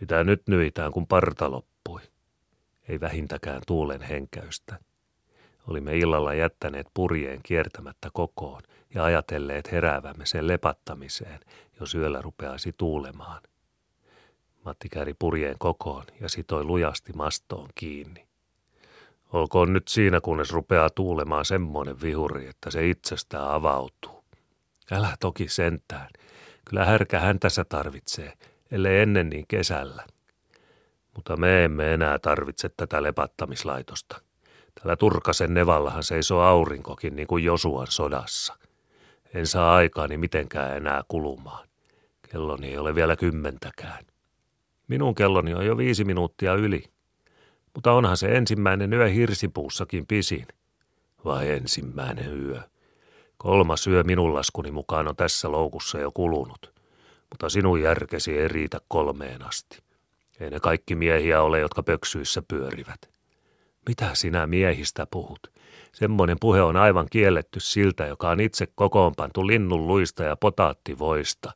Mitä 0.00 0.24
nyt 0.24 0.42
nyitään, 0.48 0.92
kun 0.92 1.06
parta 1.06 1.50
loppui? 1.50 2.00
ei 2.88 3.00
vähintäkään 3.00 3.62
tuulen 3.66 4.02
henkäystä. 4.02 4.78
Olimme 5.68 5.96
illalla 5.96 6.34
jättäneet 6.34 6.86
purjeen 6.94 7.40
kiertämättä 7.42 8.10
kokoon 8.12 8.62
ja 8.94 9.04
ajatelleet 9.04 9.72
heräävämme 9.72 10.26
sen 10.26 10.48
lepattamiseen, 10.48 11.40
jos 11.80 11.94
yöllä 11.94 12.22
rupeaisi 12.22 12.72
tuulemaan. 12.76 13.42
Matti 14.64 14.88
kääri 14.88 15.14
purjeen 15.18 15.56
kokoon 15.58 16.04
ja 16.20 16.28
sitoi 16.28 16.64
lujasti 16.64 17.12
mastoon 17.12 17.68
kiinni. 17.74 18.26
Olkoon 19.32 19.72
nyt 19.72 19.88
siinä, 19.88 20.20
kunnes 20.20 20.52
rupeaa 20.52 20.90
tuulemaan 20.90 21.44
semmoinen 21.44 22.02
vihuri, 22.02 22.46
että 22.46 22.70
se 22.70 22.88
itsestään 22.90 23.48
avautuu. 23.48 24.24
Älä 24.90 25.16
toki 25.20 25.48
sentään. 25.48 26.08
Kyllä 26.68 26.84
härkä 26.84 27.20
hän 27.20 27.38
tässä 27.38 27.64
tarvitsee, 27.64 28.32
ellei 28.70 29.00
ennen 29.00 29.28
niin 29.28 29.46
kesällä. 29.48 30.04
Mutta 31.14 31.36
me 31.36 31.64
emme 31.64 31.94
enää 31.94 32.18
tarvitse 32.18 32.68
tätä 32.76 33.02
lepattamislaitosta. 33.02 34.20
Tällä 34.80 34.96
Turkasen 34.96 35.54
nevallahan 35.54 36.02
seisoo 36.02 36.40
aurinkokin 36.40 37.16
niin 37.16 37.28
kuin 37.28 37.44
Josuan 37.44 37.86
sodassa. 37.86 38.58
En 39.34 39.46
saa 39.46 39.74
aikaani 39.74 40.16
mitenkään 40.16 40.76
enää 40.76 41.02
kulumaan. 41.08 41.68
Kelloni 42.30 42.68
ei 42.68 42.78
ole 42.78 42.94
vielä 42.94 43.16
kymmentäkään. 43.16 44.04
Minun 44.88 45.14
kelloni 45.14 45.54
on 45.54 45.66
jo 45.66 45.76
viisi 45.76 46.04
minuuttia 46.04 46.54
yli. 46.54 46.84
Mutta 47.74 47.92
onhan 47.92 48.16
se 48.16 48.36
ensimmäinen 48.36 48.92
yö 48.92 49.08
hirsipuussakin 49.08 50.06
pisin. 50.06 50.46
Vai 51.24 51.50
ensimmäinen 51.50 52.40
yö? 52.46 52.60
Kolmas 53.42 53.86
yö 53.86 54.02
minun 54.02 54.34
laskuni 54.34 54.70
mukaan 54.70 55.08
on 55.08 55.16
tässä 55.16 55.52
loukussa 55.52 55.98
jo 55.98 56.10
kulunut. 56.14 56.72
Mutta 57.30 57.48
sinun 57.48 57.82
järkesi 57.82 58.38
ei 58.38 58.48
riitä 58.48 58.78
kolmeen 58.88 59.42
asti. 59.42 59.78
Ei 60.40 60.50
ne 60.50 60.60
kaikki 60.60 60.94
miehiä 60.94 61.42
ole, 61.42 61.60
jotka 61.60 61.82
pöksyissä 61.82 62.42
pyörivät. 62.48 63.10
Mitä 63.88 64.10
sinä 64.14 64.46
miehistä 64.46 65.06
puhut? 65.10 65.52
Semmoinen 65.92 66.36
puhe 66.40 66.62
on 66.62 66.76
aivan 66.76 67.06
kielletty 67.10 67.60
siltä, 67.60 68.06
joka 68.06 68.30
on 68.30 68.40
itse 68.40 68.66
kokoonpantu 68.74 69.46
linnun 69.46 69.86
luista 69.86 70.22
ja 70.22 70.36
potaattivoista. 70.36 71.52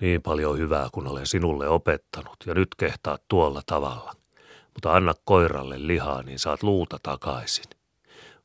Niin 0.00 0.22
paljon 0.22 0.58
hyvää, 0.58 0.88
kun 0.92 1.06
olen 1.06 1.26
sinulle 1.26 1.68
opettanut, 1.68 2.36
ja 2.46 2.54
nyt 2.54 2.68
kehtaat 2.76 3.22
tuolla 3.28 3.62
tavalla. 3.66 4.12
Mutta 4.74 4.92
anna 4.92 5.14
koiralle 5.24 5.86
lihaa, 5.86 6.22
niin 6.22 6.38
saat 6.38 6.62
luuta 6.62 6.98
takaisin. 7.02 7.64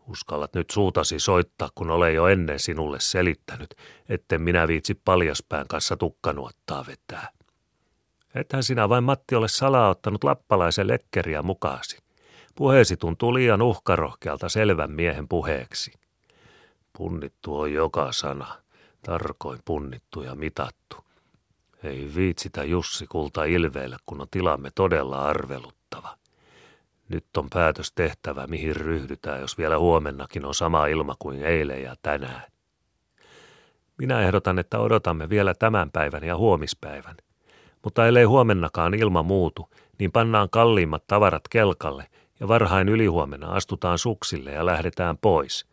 Uskallat 0.10 0.54
nyt 0.54 0.70
suutasi 0.70 1.20
soittaa, 1.20 1.70
kun 1.76 1.90
olen 1.90 2.16
jo 2.16 2.28
ennen 2.28 2.60
sinulle 2.60 3.00
selittänyt, 3.00 3.76
etten 4.10 4.42
minä 4.42 4.68
viitsi 4.68 4.96
paljaspään 5.06 5.68
kanssa 5.68 5.98
tukkanuottaa 5.98 6.86
vetää. 6.88 7.30
Ethän 8.36 8.64
sinä 8.64 8.90
vain 8.90 9.04
Matti 9.04 9.36
ole 9.36 9.48
salaa 9.48 9.90
ottanut 9.90 10.24
lappalaisen 10.24 10.88
lekkeriä 10.88 11.42
mukaasi. 11.42 11.98
Puheesi 12.56 12.98
tuntuu 12.98 13.34
liian 13.34 13.62
uhkarohkealta 13.62 14.50
selvän 14.50 14.92
miehen 14.92 15.28
puheeksi. 15.28 15.92
Punnittu 16.94 17.60
on 17.60 17.74
joka 17.74 18.12
sana, 18.12 18.48
tarkoin 19.04 19.60
punnittu 19.66 20.22
ja 20.22 20.36
mitattu. 20.36 20.98
Ei 21.84 22.12
viitsitä 22.16 22.64
Jussi 22.64 23.08
kulta 23.08 23.44
ilveillä, 23.44 23.98
kun 24.06 24.22
on 24.22 24.28
tilamme 24.32 24.70
todella 24.76 25.22
arveluttava. 25.22 26.19
Nyt 27.10 27.38
on 27.38 27.50
päätös 27.50 27.92
tehtävä, 27.92 28.48
mihin 28.48 28.76
ryhdytään, 28.76 29.42
jos 29.42 29.58
vielä 29.58 29.80
huomennakin 29.80 30.46
on 30.46 30.54
sama 30.54 30.86
ilma 30.86 31.16
kuin 31.20 31.44
eilen 31.44 31.84
ja 31.84 31.96
tänään. 32.02 32.44
Minä 33.98 34.22
ehdotan, 34.22 34.60
että 34.60 34.80
odotamme 34.80 35.30
vielä 35.30 35.54
tämän 35.54 35.92
päivän 35.92 36.24
ja 36.24 36.38
huomispäivän. 36.38 37.16
Mutta 37.84 38.08
ellei 38.08 38.24
huomennakaan 38.24 38.94
ilma 38.94 39.24
muutu, 39.24 39.70
niin 40.00 40.12
pannaan 40.12 40.50
kalliimmat 40.50 41.08
tavarat 41.08 41.48
kelkalle 41.50 42.08
ja 42.40 42.48
varhain 42.48 42.90
ylihuomenna 42.90 43.48
astutaan 43.48 43.98
suksille 43.98 44.52
ja 44.52 44.66
lähdetään 44.66 45.18
pois. 45.18 45.66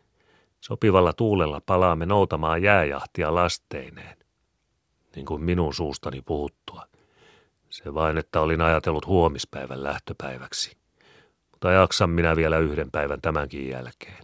Sopivalla 0.61 1.13
tuulella 1.13 1.61
palaamme 1.65 2.05
noutamaan 2.05 2.63
jääjahtia 2.63 3.35
lasteineen. 3.35 4.17
Niin 5.15 5.25
kuin 5.25 5.43
minun 5.43 5.73
suustani 5.73 6.21
puhuttua. 6.21 6.85
Se 7.69 7.93
vain, 7.93 8.17
että 8.17 8.41
olin 8.41 8.61
ajatellut 8.61 9.07
huomispäivän 9.07 9.83
lähtöpäiväksi. 9.83 10.77
Mutta 11.57 11.71
jaksan 11.71 12.09
minä 12.09 12.35
vielä 12.35 12.57
yhden 12.57 12.91
päivän 12.91 13.21
tämänkin 13.21 13.69
jälkeen. 13.69 14.23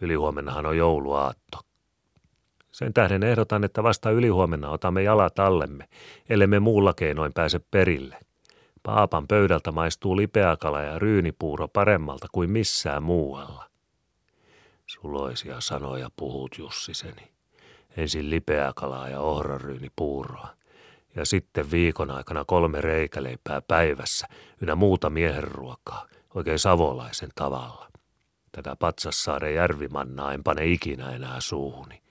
Ylihuomennahan 0.00 0.66
on 0.66 0.76
jouluaatto. 0.76 1.58
Sen 2.70 2.94
tähden 2.94 3.22
ehdotan, 3.22 3.64
että 3.64 3.82
vasta 3.82 4.10
ylihuomenna 4.10 4.70
otamme 4.70 5.02
jalat 5.02 5.38
allemme, 5.38 5.88
ellemme 6.28 6.60
muulla 6.60 6.94
keinoin 6.94 7.32
pääse 7.32 7.58
perille. 7.58 8.18
Paapan 8.82 9.28
pöydältä 9.28 9.72
maistuu 9.72 10.16
lipeäkala 10.16 10.82
ja 10.82 10.98
ryynipuuro 10.98 11.68
paremmalta 11.68 12.26
kuin 12.32 12.50
missään 12.50 13.02
muualla. 13.02 13.64
Suloisia 14.86 15.60
sanoja 15.60 16.08
puhut, 16.16 16.58
Jussiseni. 16.58 17.30
Ensin 17.96 18.30
lipeäkalaa 18.30 19.08
ja 19.08 19.20
ohraryynipuuroa. 19.20 20.48
Ja 21.16 21.26
sitten 21.26 21.70
viikon 21.70 22.10
aikana 22.10 22.44
kolme 22.44 22.80
reikäleipää 22.80 23.62
päivässä, 23.68 24.26
ynnä 24.62 24.74
muuta 24.74 25.10
miehen 25.10 25.44
ruokaa, 25.44 26.06
oikein 26.34 26.58
savolaisen 26.58 27.30
tavalla. 27.34 27.88
Tätä 28.52 28.76
patsassaaren 28.76 29.54
järvimannaa 29.54 30.32
en 30.32 30.44
pane 30.44 30.66
ikinä 30.66 31.10
enää 31.10 31.40
suuhuni. 31.40 32.02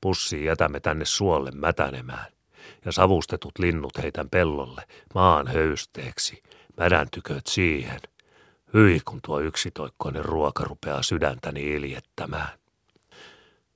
Pussiin 0.00 0.44
jätämme 0.44 0.80
tänne 0.80 1.04
suolle 1.04 1.50
mätänemään 1.50 2.26
ja 2.84 2.92
savustetut 2.92 3.58
linnut 3.58 3.98
heitän 4.02 4.30
pellolle 4.30 4.82
maan 5.14 5.46
höysteeksi. 5.46 6.42
Mädäntyköt 6.76 7.46
siihen. 7.46 8.00
Hyi, 8.74 9.00
kun 9.04 9.20
tuo 9.24 9.40
yksitoikkoinen 9.40 10.24
ruoka 10.24 10.64
rupeaa 10.64 11.02
sydäntäni 11.02 11.72
iljettämään. 11.72 12.58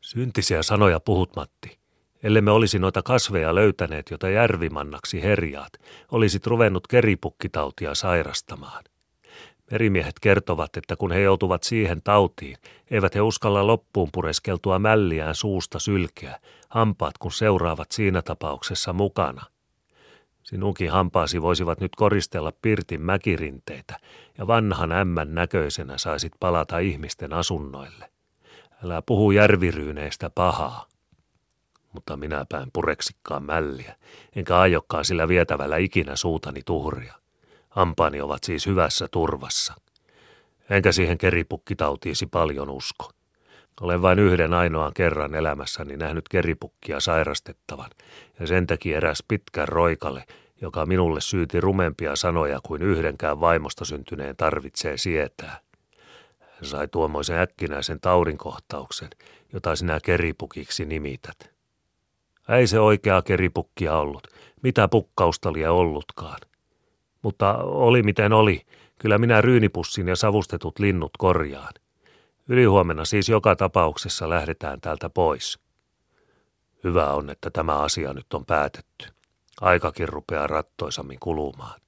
Syntisiä 0.01 0.63
sanoja 0.63 1.01
puhut, 1.01 1.37
Matti. 1.37 1.79
Ellemme 2.23 2.51
olisi 2.51 2.79
noita 2.79 3.03
kasveja 3.03 3.55
löytäneet, 3.55 4.11
jota 4.11 4.29
järvimannaksi 4.29 5.23
herjaat, 5.23 5.73
olisit 6.13 6.47
ruvennut 6.47 6.87
keripukkitautia 6.87 7.95
sairastamaan. 7.95 8.85
Merimiehet 9.73 10.19
kertovat, 10.21 10.77
että 10.77 10.97
kun 10.97 11.13
he 11.13 11.21
joutuvat 11.21 11.63
siihen 11.63 12.03
tautiin, 12.03 12.57
eivät 12.91 13.15
he 13.15 13.21
uskalla 13.21 13.67
loppuun 13.67 14.09
pureskeltua 14.13 14.79
mälliään 14.79 15.35
suusta 15.35 15.79
sylkeä, 15.79 16.39
hampaat 16.69 17.19
kun 17.19 17.33
seuraavat 17.33 17.93
siinä 17.93 18.23
tapauksessa 18.23 18.93
mukana. 18.93 19.43
Sinunkin 20.43 20.91
hampaasi 20.91 21.43
voisivat 21.43 21.81
nyt 21.81 21.97
koristella 21.97 22.53
pirtin 22.63 23.01
mäkirinteitä, 23.01 23.97
ja 24.39 24.47
vanhan 24.47 24.93
ämmän 24.93 25.35
näköisenä 25.35 25.99
saisit 25.99 26.33
palata 26.41 26.79
ihmisten 26.79 27.33
asunnoille. 27.33 28.11
Älä 28.85 29.03
puhu 29.07 29.31
järviryyneistä 29.31 30.31
pahaa. 30.31 30.87
Mutta 31.93 32.17
minäpä 32.17 32.59
en 32.61 32.71
pureksikkaan 32.73 33.43
mälliä, 33.43 33.97
enkä 34.37 34.59
aiokkaan 34.59 35.05
sillä 35.05 35.29
vietävällä 35.29 35.77
ikinä 35.77 36.17
suutani 36.17 36.61
tuhria. 36.67 37.22
Hampaani 37.73 38.21
ovat 38.21 38.45
siis 38.45 38.67
hyvässä 38.67 39.09
turvassa. 39.11 39.75
Enkä 40.71 40.93
siihen 40.93 41.19
keripukkitautiisi 41.19 42.27
paljon 42.27 42.71
usko. 42.71 43.11
Olen 43.81 44.03
vain 44.03 44.19
yhden 44.19 44.55
ainoan 44.55 44.95
kerran 44.95 45.35
elämässäni 45.35 45.97
nähnyt 45.97 46.29
keripukkia 46.29 47.01
sairastettavan, 47.01 47.91
ja 48.41 48.47
sen 48.47 48.67
takia 48.67 48.97
eräs 48.97 49.25
pitkän 49.29 49.69
roikalle, 49.69 50.25
joka 50.61 50.87
minulle 50.87 51.21
syyti 51.21 51.61
rumempia 51.61 52.17
sanoja 52.17 52.61
kuin 52.63 52.83
yhdenkään 52.83 53.41
vaimosta 53.41 53.85
syntyneen 53.85 54.37
tarvitsee 54.37 54.97
sietää. 54.97 55.61
Hän 56.39 56.65
sai 56.65 56.89
tuommoisen 56.89 57.39
äkkinäisen 57.39 58.01
taudinkohtauksen, 58.01 59.11
jota 59.53 59.77
sinä 59.77 60.01
keripukiksi 60.05 60.85
nimität. 60.85 61.51
Ei 62.49 62.67
se 62.67 62.81
oikea 62.81 63.23
keripukkia 63.23 63.97
ollut, 63.97 64.27
mitä 64.63 64.89
pukkausta 64.89 65.53
liian 65.53 65.73
ollutkaan. 65.73 66.39
Mutta 67.23 67.57
oli 67.63 68.03
miten 68.03 68.33
oli, 68.33 68.63
kyllä 68.99 69.19
minä 69.19 69.41
ryynipussin 69.41 70.09
ja 70.09 70.17
savustetut 70.17 70.79
linnut 70.79 71.11
korjaan. 71.19 71.75
Ylihuomenna 72.49 73.05
siis 73.05 73.29
joka 73.29 73.57
tapauksessa 73.57 74.29
lähdetään 74.29 74.81
täältä 74.81 75.11
pois. 75.11 75.59
Hyvä 76.85 77.07
on, 77.07 77.31
että 77.31 77.51
tämä 77.51 77.79
asia 77.79 78.13
nyt 78.13 78.35
on 78.35 78.47
päätetty. 78.47 79.09
Aikakin 79.61 80.09
rupeaa 80.09 80.47
rattoisammin 80.47 81.19
kulumaan. 81.21 81.81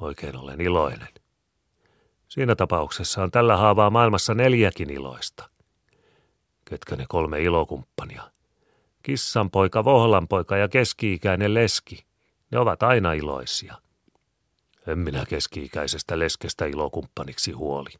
Oikein 0.00 0.36
olen 0.36 0.60
iloinen. 0.60 1.08
Siinä 2.28 2.56
tapauksessa 2.56 3.22
on 3.22 3.30
tällä 3.30 3.56
haavaa 3.56 3.90
maailmassa 3.90 4.34
neljäkin 4.34 4.90
iloista. 4.90 5.48
Ketkä 6.64 6.96
ne 6.96 7.04
kolme 7.08 7.40
ilokumppania? 7.40 8.22
Kissanpoika, 9.02 9.84
vohlanpoika 9.84 10.56
ja 10.56 10.68
keski-ikäinen 10.68 11.54
leski. 11.54 12.04
Ne 12.50 12.58
ovat 12.58 12.82
aina 12.82 13.12
iloisia. 13.12 13.74
En 14.86 14.98
minä 14.98 15.24
keski-ikäisestä 15.28 16.18
leskestä 16.18 16.66
ilokumppaniksi 16.66 17.52
huoli. 17.52 17.90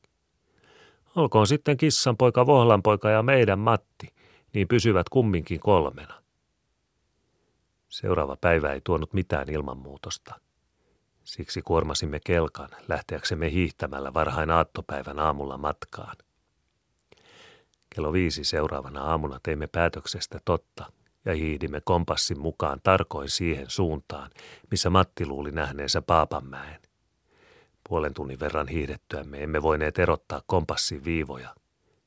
Olkoon 1.17 1.47
sitten 1.47 1.77
kissanpoika, 1.77 2.47
vohlanpoika 2.47 3.11
ja 3.11 3.23
meidän 3.23 3.59
Matti, 3.59 4.15
niin 4.55 4.69
pysyvät 4.69 5.09
kumminkin 5.09 5.61
kolmena. 5.61 6.23
Seuraava 7.89 8.37
päivä 8.41 8.73
ei 8.73 8.81
tuonut 8.85 9.13
mitään 9.13 9.51
ilmanmuutosta. 9.51 10.41
Siksi 11.25 11.63
kuormasimme 11.63 12.21
kelkan 12.25 12.69
lähteäksemme 12.89 13.51
hiihtämällä 13.51 14.15
varhain 14.15 14.51
aattopäivän 14.51 15.19
aamulla 15.19 15.59
matkaan. 15.59 16.17
Kello 17.95 18.13
viisi 18.13 18.45
seuraavana 18.45 19.03
aamuna 19.03 19.41
teimme 19.43 19.67
päätöksestä 19.67 20.39
totta 20.45 20.93
ja 21.25 21.35
hiihdimme 21.35 21.81
kompassin 21.81 22.41
mukaan 22.41 22.81
tarkoin 22.83 23.29
siihen 23.29 23.71
suuntaan, 23.71 24.31
missä 24.71 24.91
Matti 24.91 25.27
luuli 25.27 25.53
nähneensä 25.53 26.03
Paapanmäen. 26.03 26.81
Puolen 27.89 28.15
tunnin 28.15 28.41
verran 28.41 28.69
hiihdettyämme 28.69 29.43
emme 29.43 29.63
voineet 29.63 29.99
erottaa 29.99 30.43
kompassin 30.47 31.05
viivoja. 31.05 31.55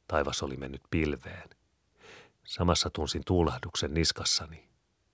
Taivas 0.08 0.43
oli 0.43 0.58
mennyt 0.58 0.82
pilveen. 0.91 1.49
Samassa 2.43 2.89
tunsin 2.89 3.21
tuulahduksen 3.25 3.93
niskassani. 3.93 4.69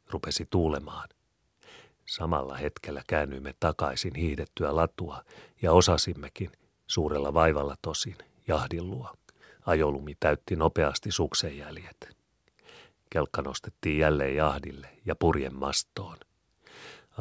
Rupesi 0.09 0.47
tuulemaan. 0.49 1.09
Samalla 2.05 2.55
hetkellä 2.55 3.03
käännyimme 3.07 3.53
takaisin 3.59 4.15
hiihdettyä 4.15 4.75
latua 4.75 5.23
ja 5.61 5.71
osasimmekin, 5.71 6.51
suurella 6.87 7.33
vaivalla 7.33 7.75
tosin, 7.81 8.17
jahdilua. 8.47 9.13
Ajolumi 9.65 10.15
täytti 10.19 10.55
nopeasti 10.55 11.11
suksenjäljet. 11.11 12.20
Kelkka 13.13 13.41
nostettiin 13.41 13.99
jälleen 13.99 14.35
jahdille 14.35 14.87
ja 15.05 15.15
purjen 15.15 15.55
mastoon. 15.55 16.17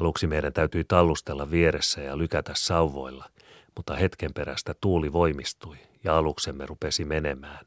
Aluksi 0.00 0.26
meidän 0.26 0.52
täytyi 0.52 0.84
tallustella 0.84 1.50
vieressä 1.50 2.00
ja 2.00 2.18
lykätä 2.18 2.52
sauvoilla, 2.56 3.30
mutta 3.76 3.96
hetken 3.96 4.34
perästä 4.34 4.74
tuuli 4.80 5.12
voimistui 5.12 5.76
ja 6.04 6.18
aluksemme 6.18 6.66
rupesi 6.66 7.04
menemään. 7.04 7.66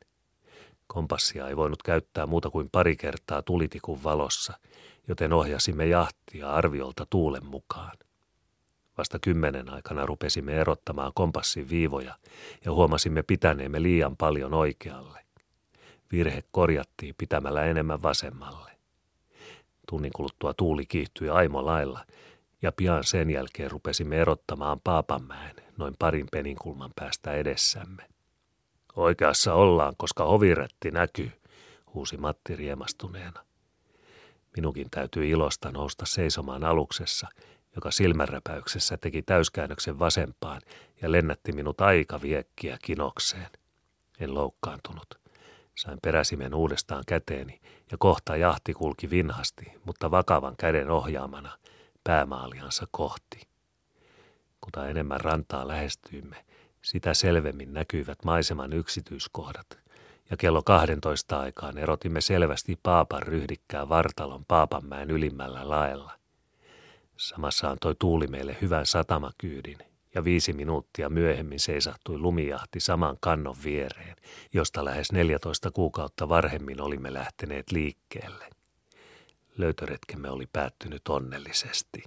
Kompassia 0.87 1.47
ei 1.47 1.57
voinut 1.57 1.83
käyttää 1.83 2.25
muuta 2.25 2.49
kuin 2.49 2.69
pari 2.69 2.95
kertaa 2.95 3.41
tulitikun 3.41 4.03
valossa, 4.03 4.53
joten 5.07 5.33
ohjasimme 5.33 5.85
jahtia 5.85 6.51
arviolta 6.51 7.07
tuulen 7.09 7.45
mukaan. 7.45 7.97
Vasta 8.97 9.19
kymmenen 9.19 9.69
aikana 9.69 10.05
rupesimme 10.05 10.53
erottamaan 10.53 11.11
kompassin 11.15 11.69
viivoja 11.69 12.15
ja 12.65 12.71
huomasimme 12.71 13.23
pitäneemme 13.23 13.81
liian 13.81 14.17
paljon 14.17 14.53
oikealle. 14.53 15.22
Virhe 16.13 16.43
korjattiin 16.51 17.15
pitämällä 17.17 17.63
enemmän 17.65 18.01
vasemmalle. 18.01 18.71
Tunnin 19.89 20.11
kuluttua 20.15 20.53
tuuli 20.53 20.85
kiihtyi 20.85 21.29
aimo 21.29 21.65
lailla 21.65 22.05
ja 22.61 22.71
pian 22.71 23.03
sen 23.03 23.29
jälkeen 23.29 23.71
rupesimme 23.71 24.21
erottamaan 24.21 24.79
Paapanmäen 24.83 25.55
noin 25.77 25.95
parin 25.99 26.27
peninkulman 26.31 26.91
päästä 26.95 27.33
edessämme. 27.33 28.03
Oikeassa 28.95 29.53
ollaan, 29.53 29.93
koska 29.97 30.25
hoviretti 30.25 30.91
näkyy, 30.91 31.31
huusi 31.93 32.17
Matti 32.17 32.55
riemastuneena. 32.55 33.45
Minunkin 34.55 34.89
täytyy 34.91 35.29
ilosta 35.29 35.71
nousta 35.71 36.05
seisomaan 36.05 36.63
aluksessa, 36.63 37.27
joka 37.75 37.91
silmänräpäyksessä 37.91 38.97
teki 38.97 39.21
täyskäännöksen 39.21 39.99
vasempaan 39.99 40.61
ja 41.01 41.11
lennätti 41.11 41.51
minut 41.51 41.81
aika 41.81 42.21
viekkiä 42.21 42.77
kinokseen. 42.81 43.49
En 44.19 44.33
loukkaantunut. 44.33 45.22
Sain 45.75 45.99
peräsimen 46.01 46.53
uudestaan 46.53 47.03
käteeni 47.07 47.61
ja 47.91 47.97
kohta 47.97 48.35
jahti 48.35 48.73
kulki 48.73 49.09
vinhasti, 49.09 49.65
mutta 49.85 50.11
vakavan 50.11 50.55
käden 50.57 50.89
ohjaamana 50.89 51.57
päämaaliansa 52.03 52.87
kohti. 52.91 53.47
Kuta 54.61 54.87
enemmän 54.87 55.21
rantaa 55.21 55.67
lähestyimme, 55.67 56.45
sitä 56.81 57.13
selvemmin 57.13 57.73
näkyivät 57.73 58.23
maiseman 58.25 58.73
yksityiskohdat, 58.73 59.79
ja 60.29 60.37
kello 60.37 60.63
12 60.63 61.39
aikaan 61.39 61.77
erotimme 61.77 62.21
selvästi 62.21 62.79
Paapan 62.83 63.23
ryhdikkää 63.23 63.89
vartalon 63.89 64.45
Paapanmäen 64.45 65.11
ylimmällä 65.11 65.69
laella. 65.69 66.11
Samassa 67.17 67.69
antoi 67.69 67.95
tuuli 67.99 68.27
meille 68.27 68.57
hyvän 68.61 68.85
satamakyydin, 68.85 69.77
ja 70.15 70.23
viisi 70.23 70.53
minuuttia 70.53 71.09
myöhemmin 71.09 71.59
seisahtui 71.59 72.17
lumijahti 72.17 72.79
saman 72.79 73.17
kannon 73.19 73.55
viereen, 73.63 74.15
josta 74.53 74.85
lähes 74.85 75.11
14 75.11 75.71
kuukautta 75.71 76.29
varhemmin 76.29 76.81
olimme 76.81 77.13
lähteneet 77.13 77.71
liikkeelle. 77.71 78.49
Löytöretkemme 79.57 80.29
oli 80.29 80.47
päättynyt 80.53 81.07
onnellisesti. 81.09 82.03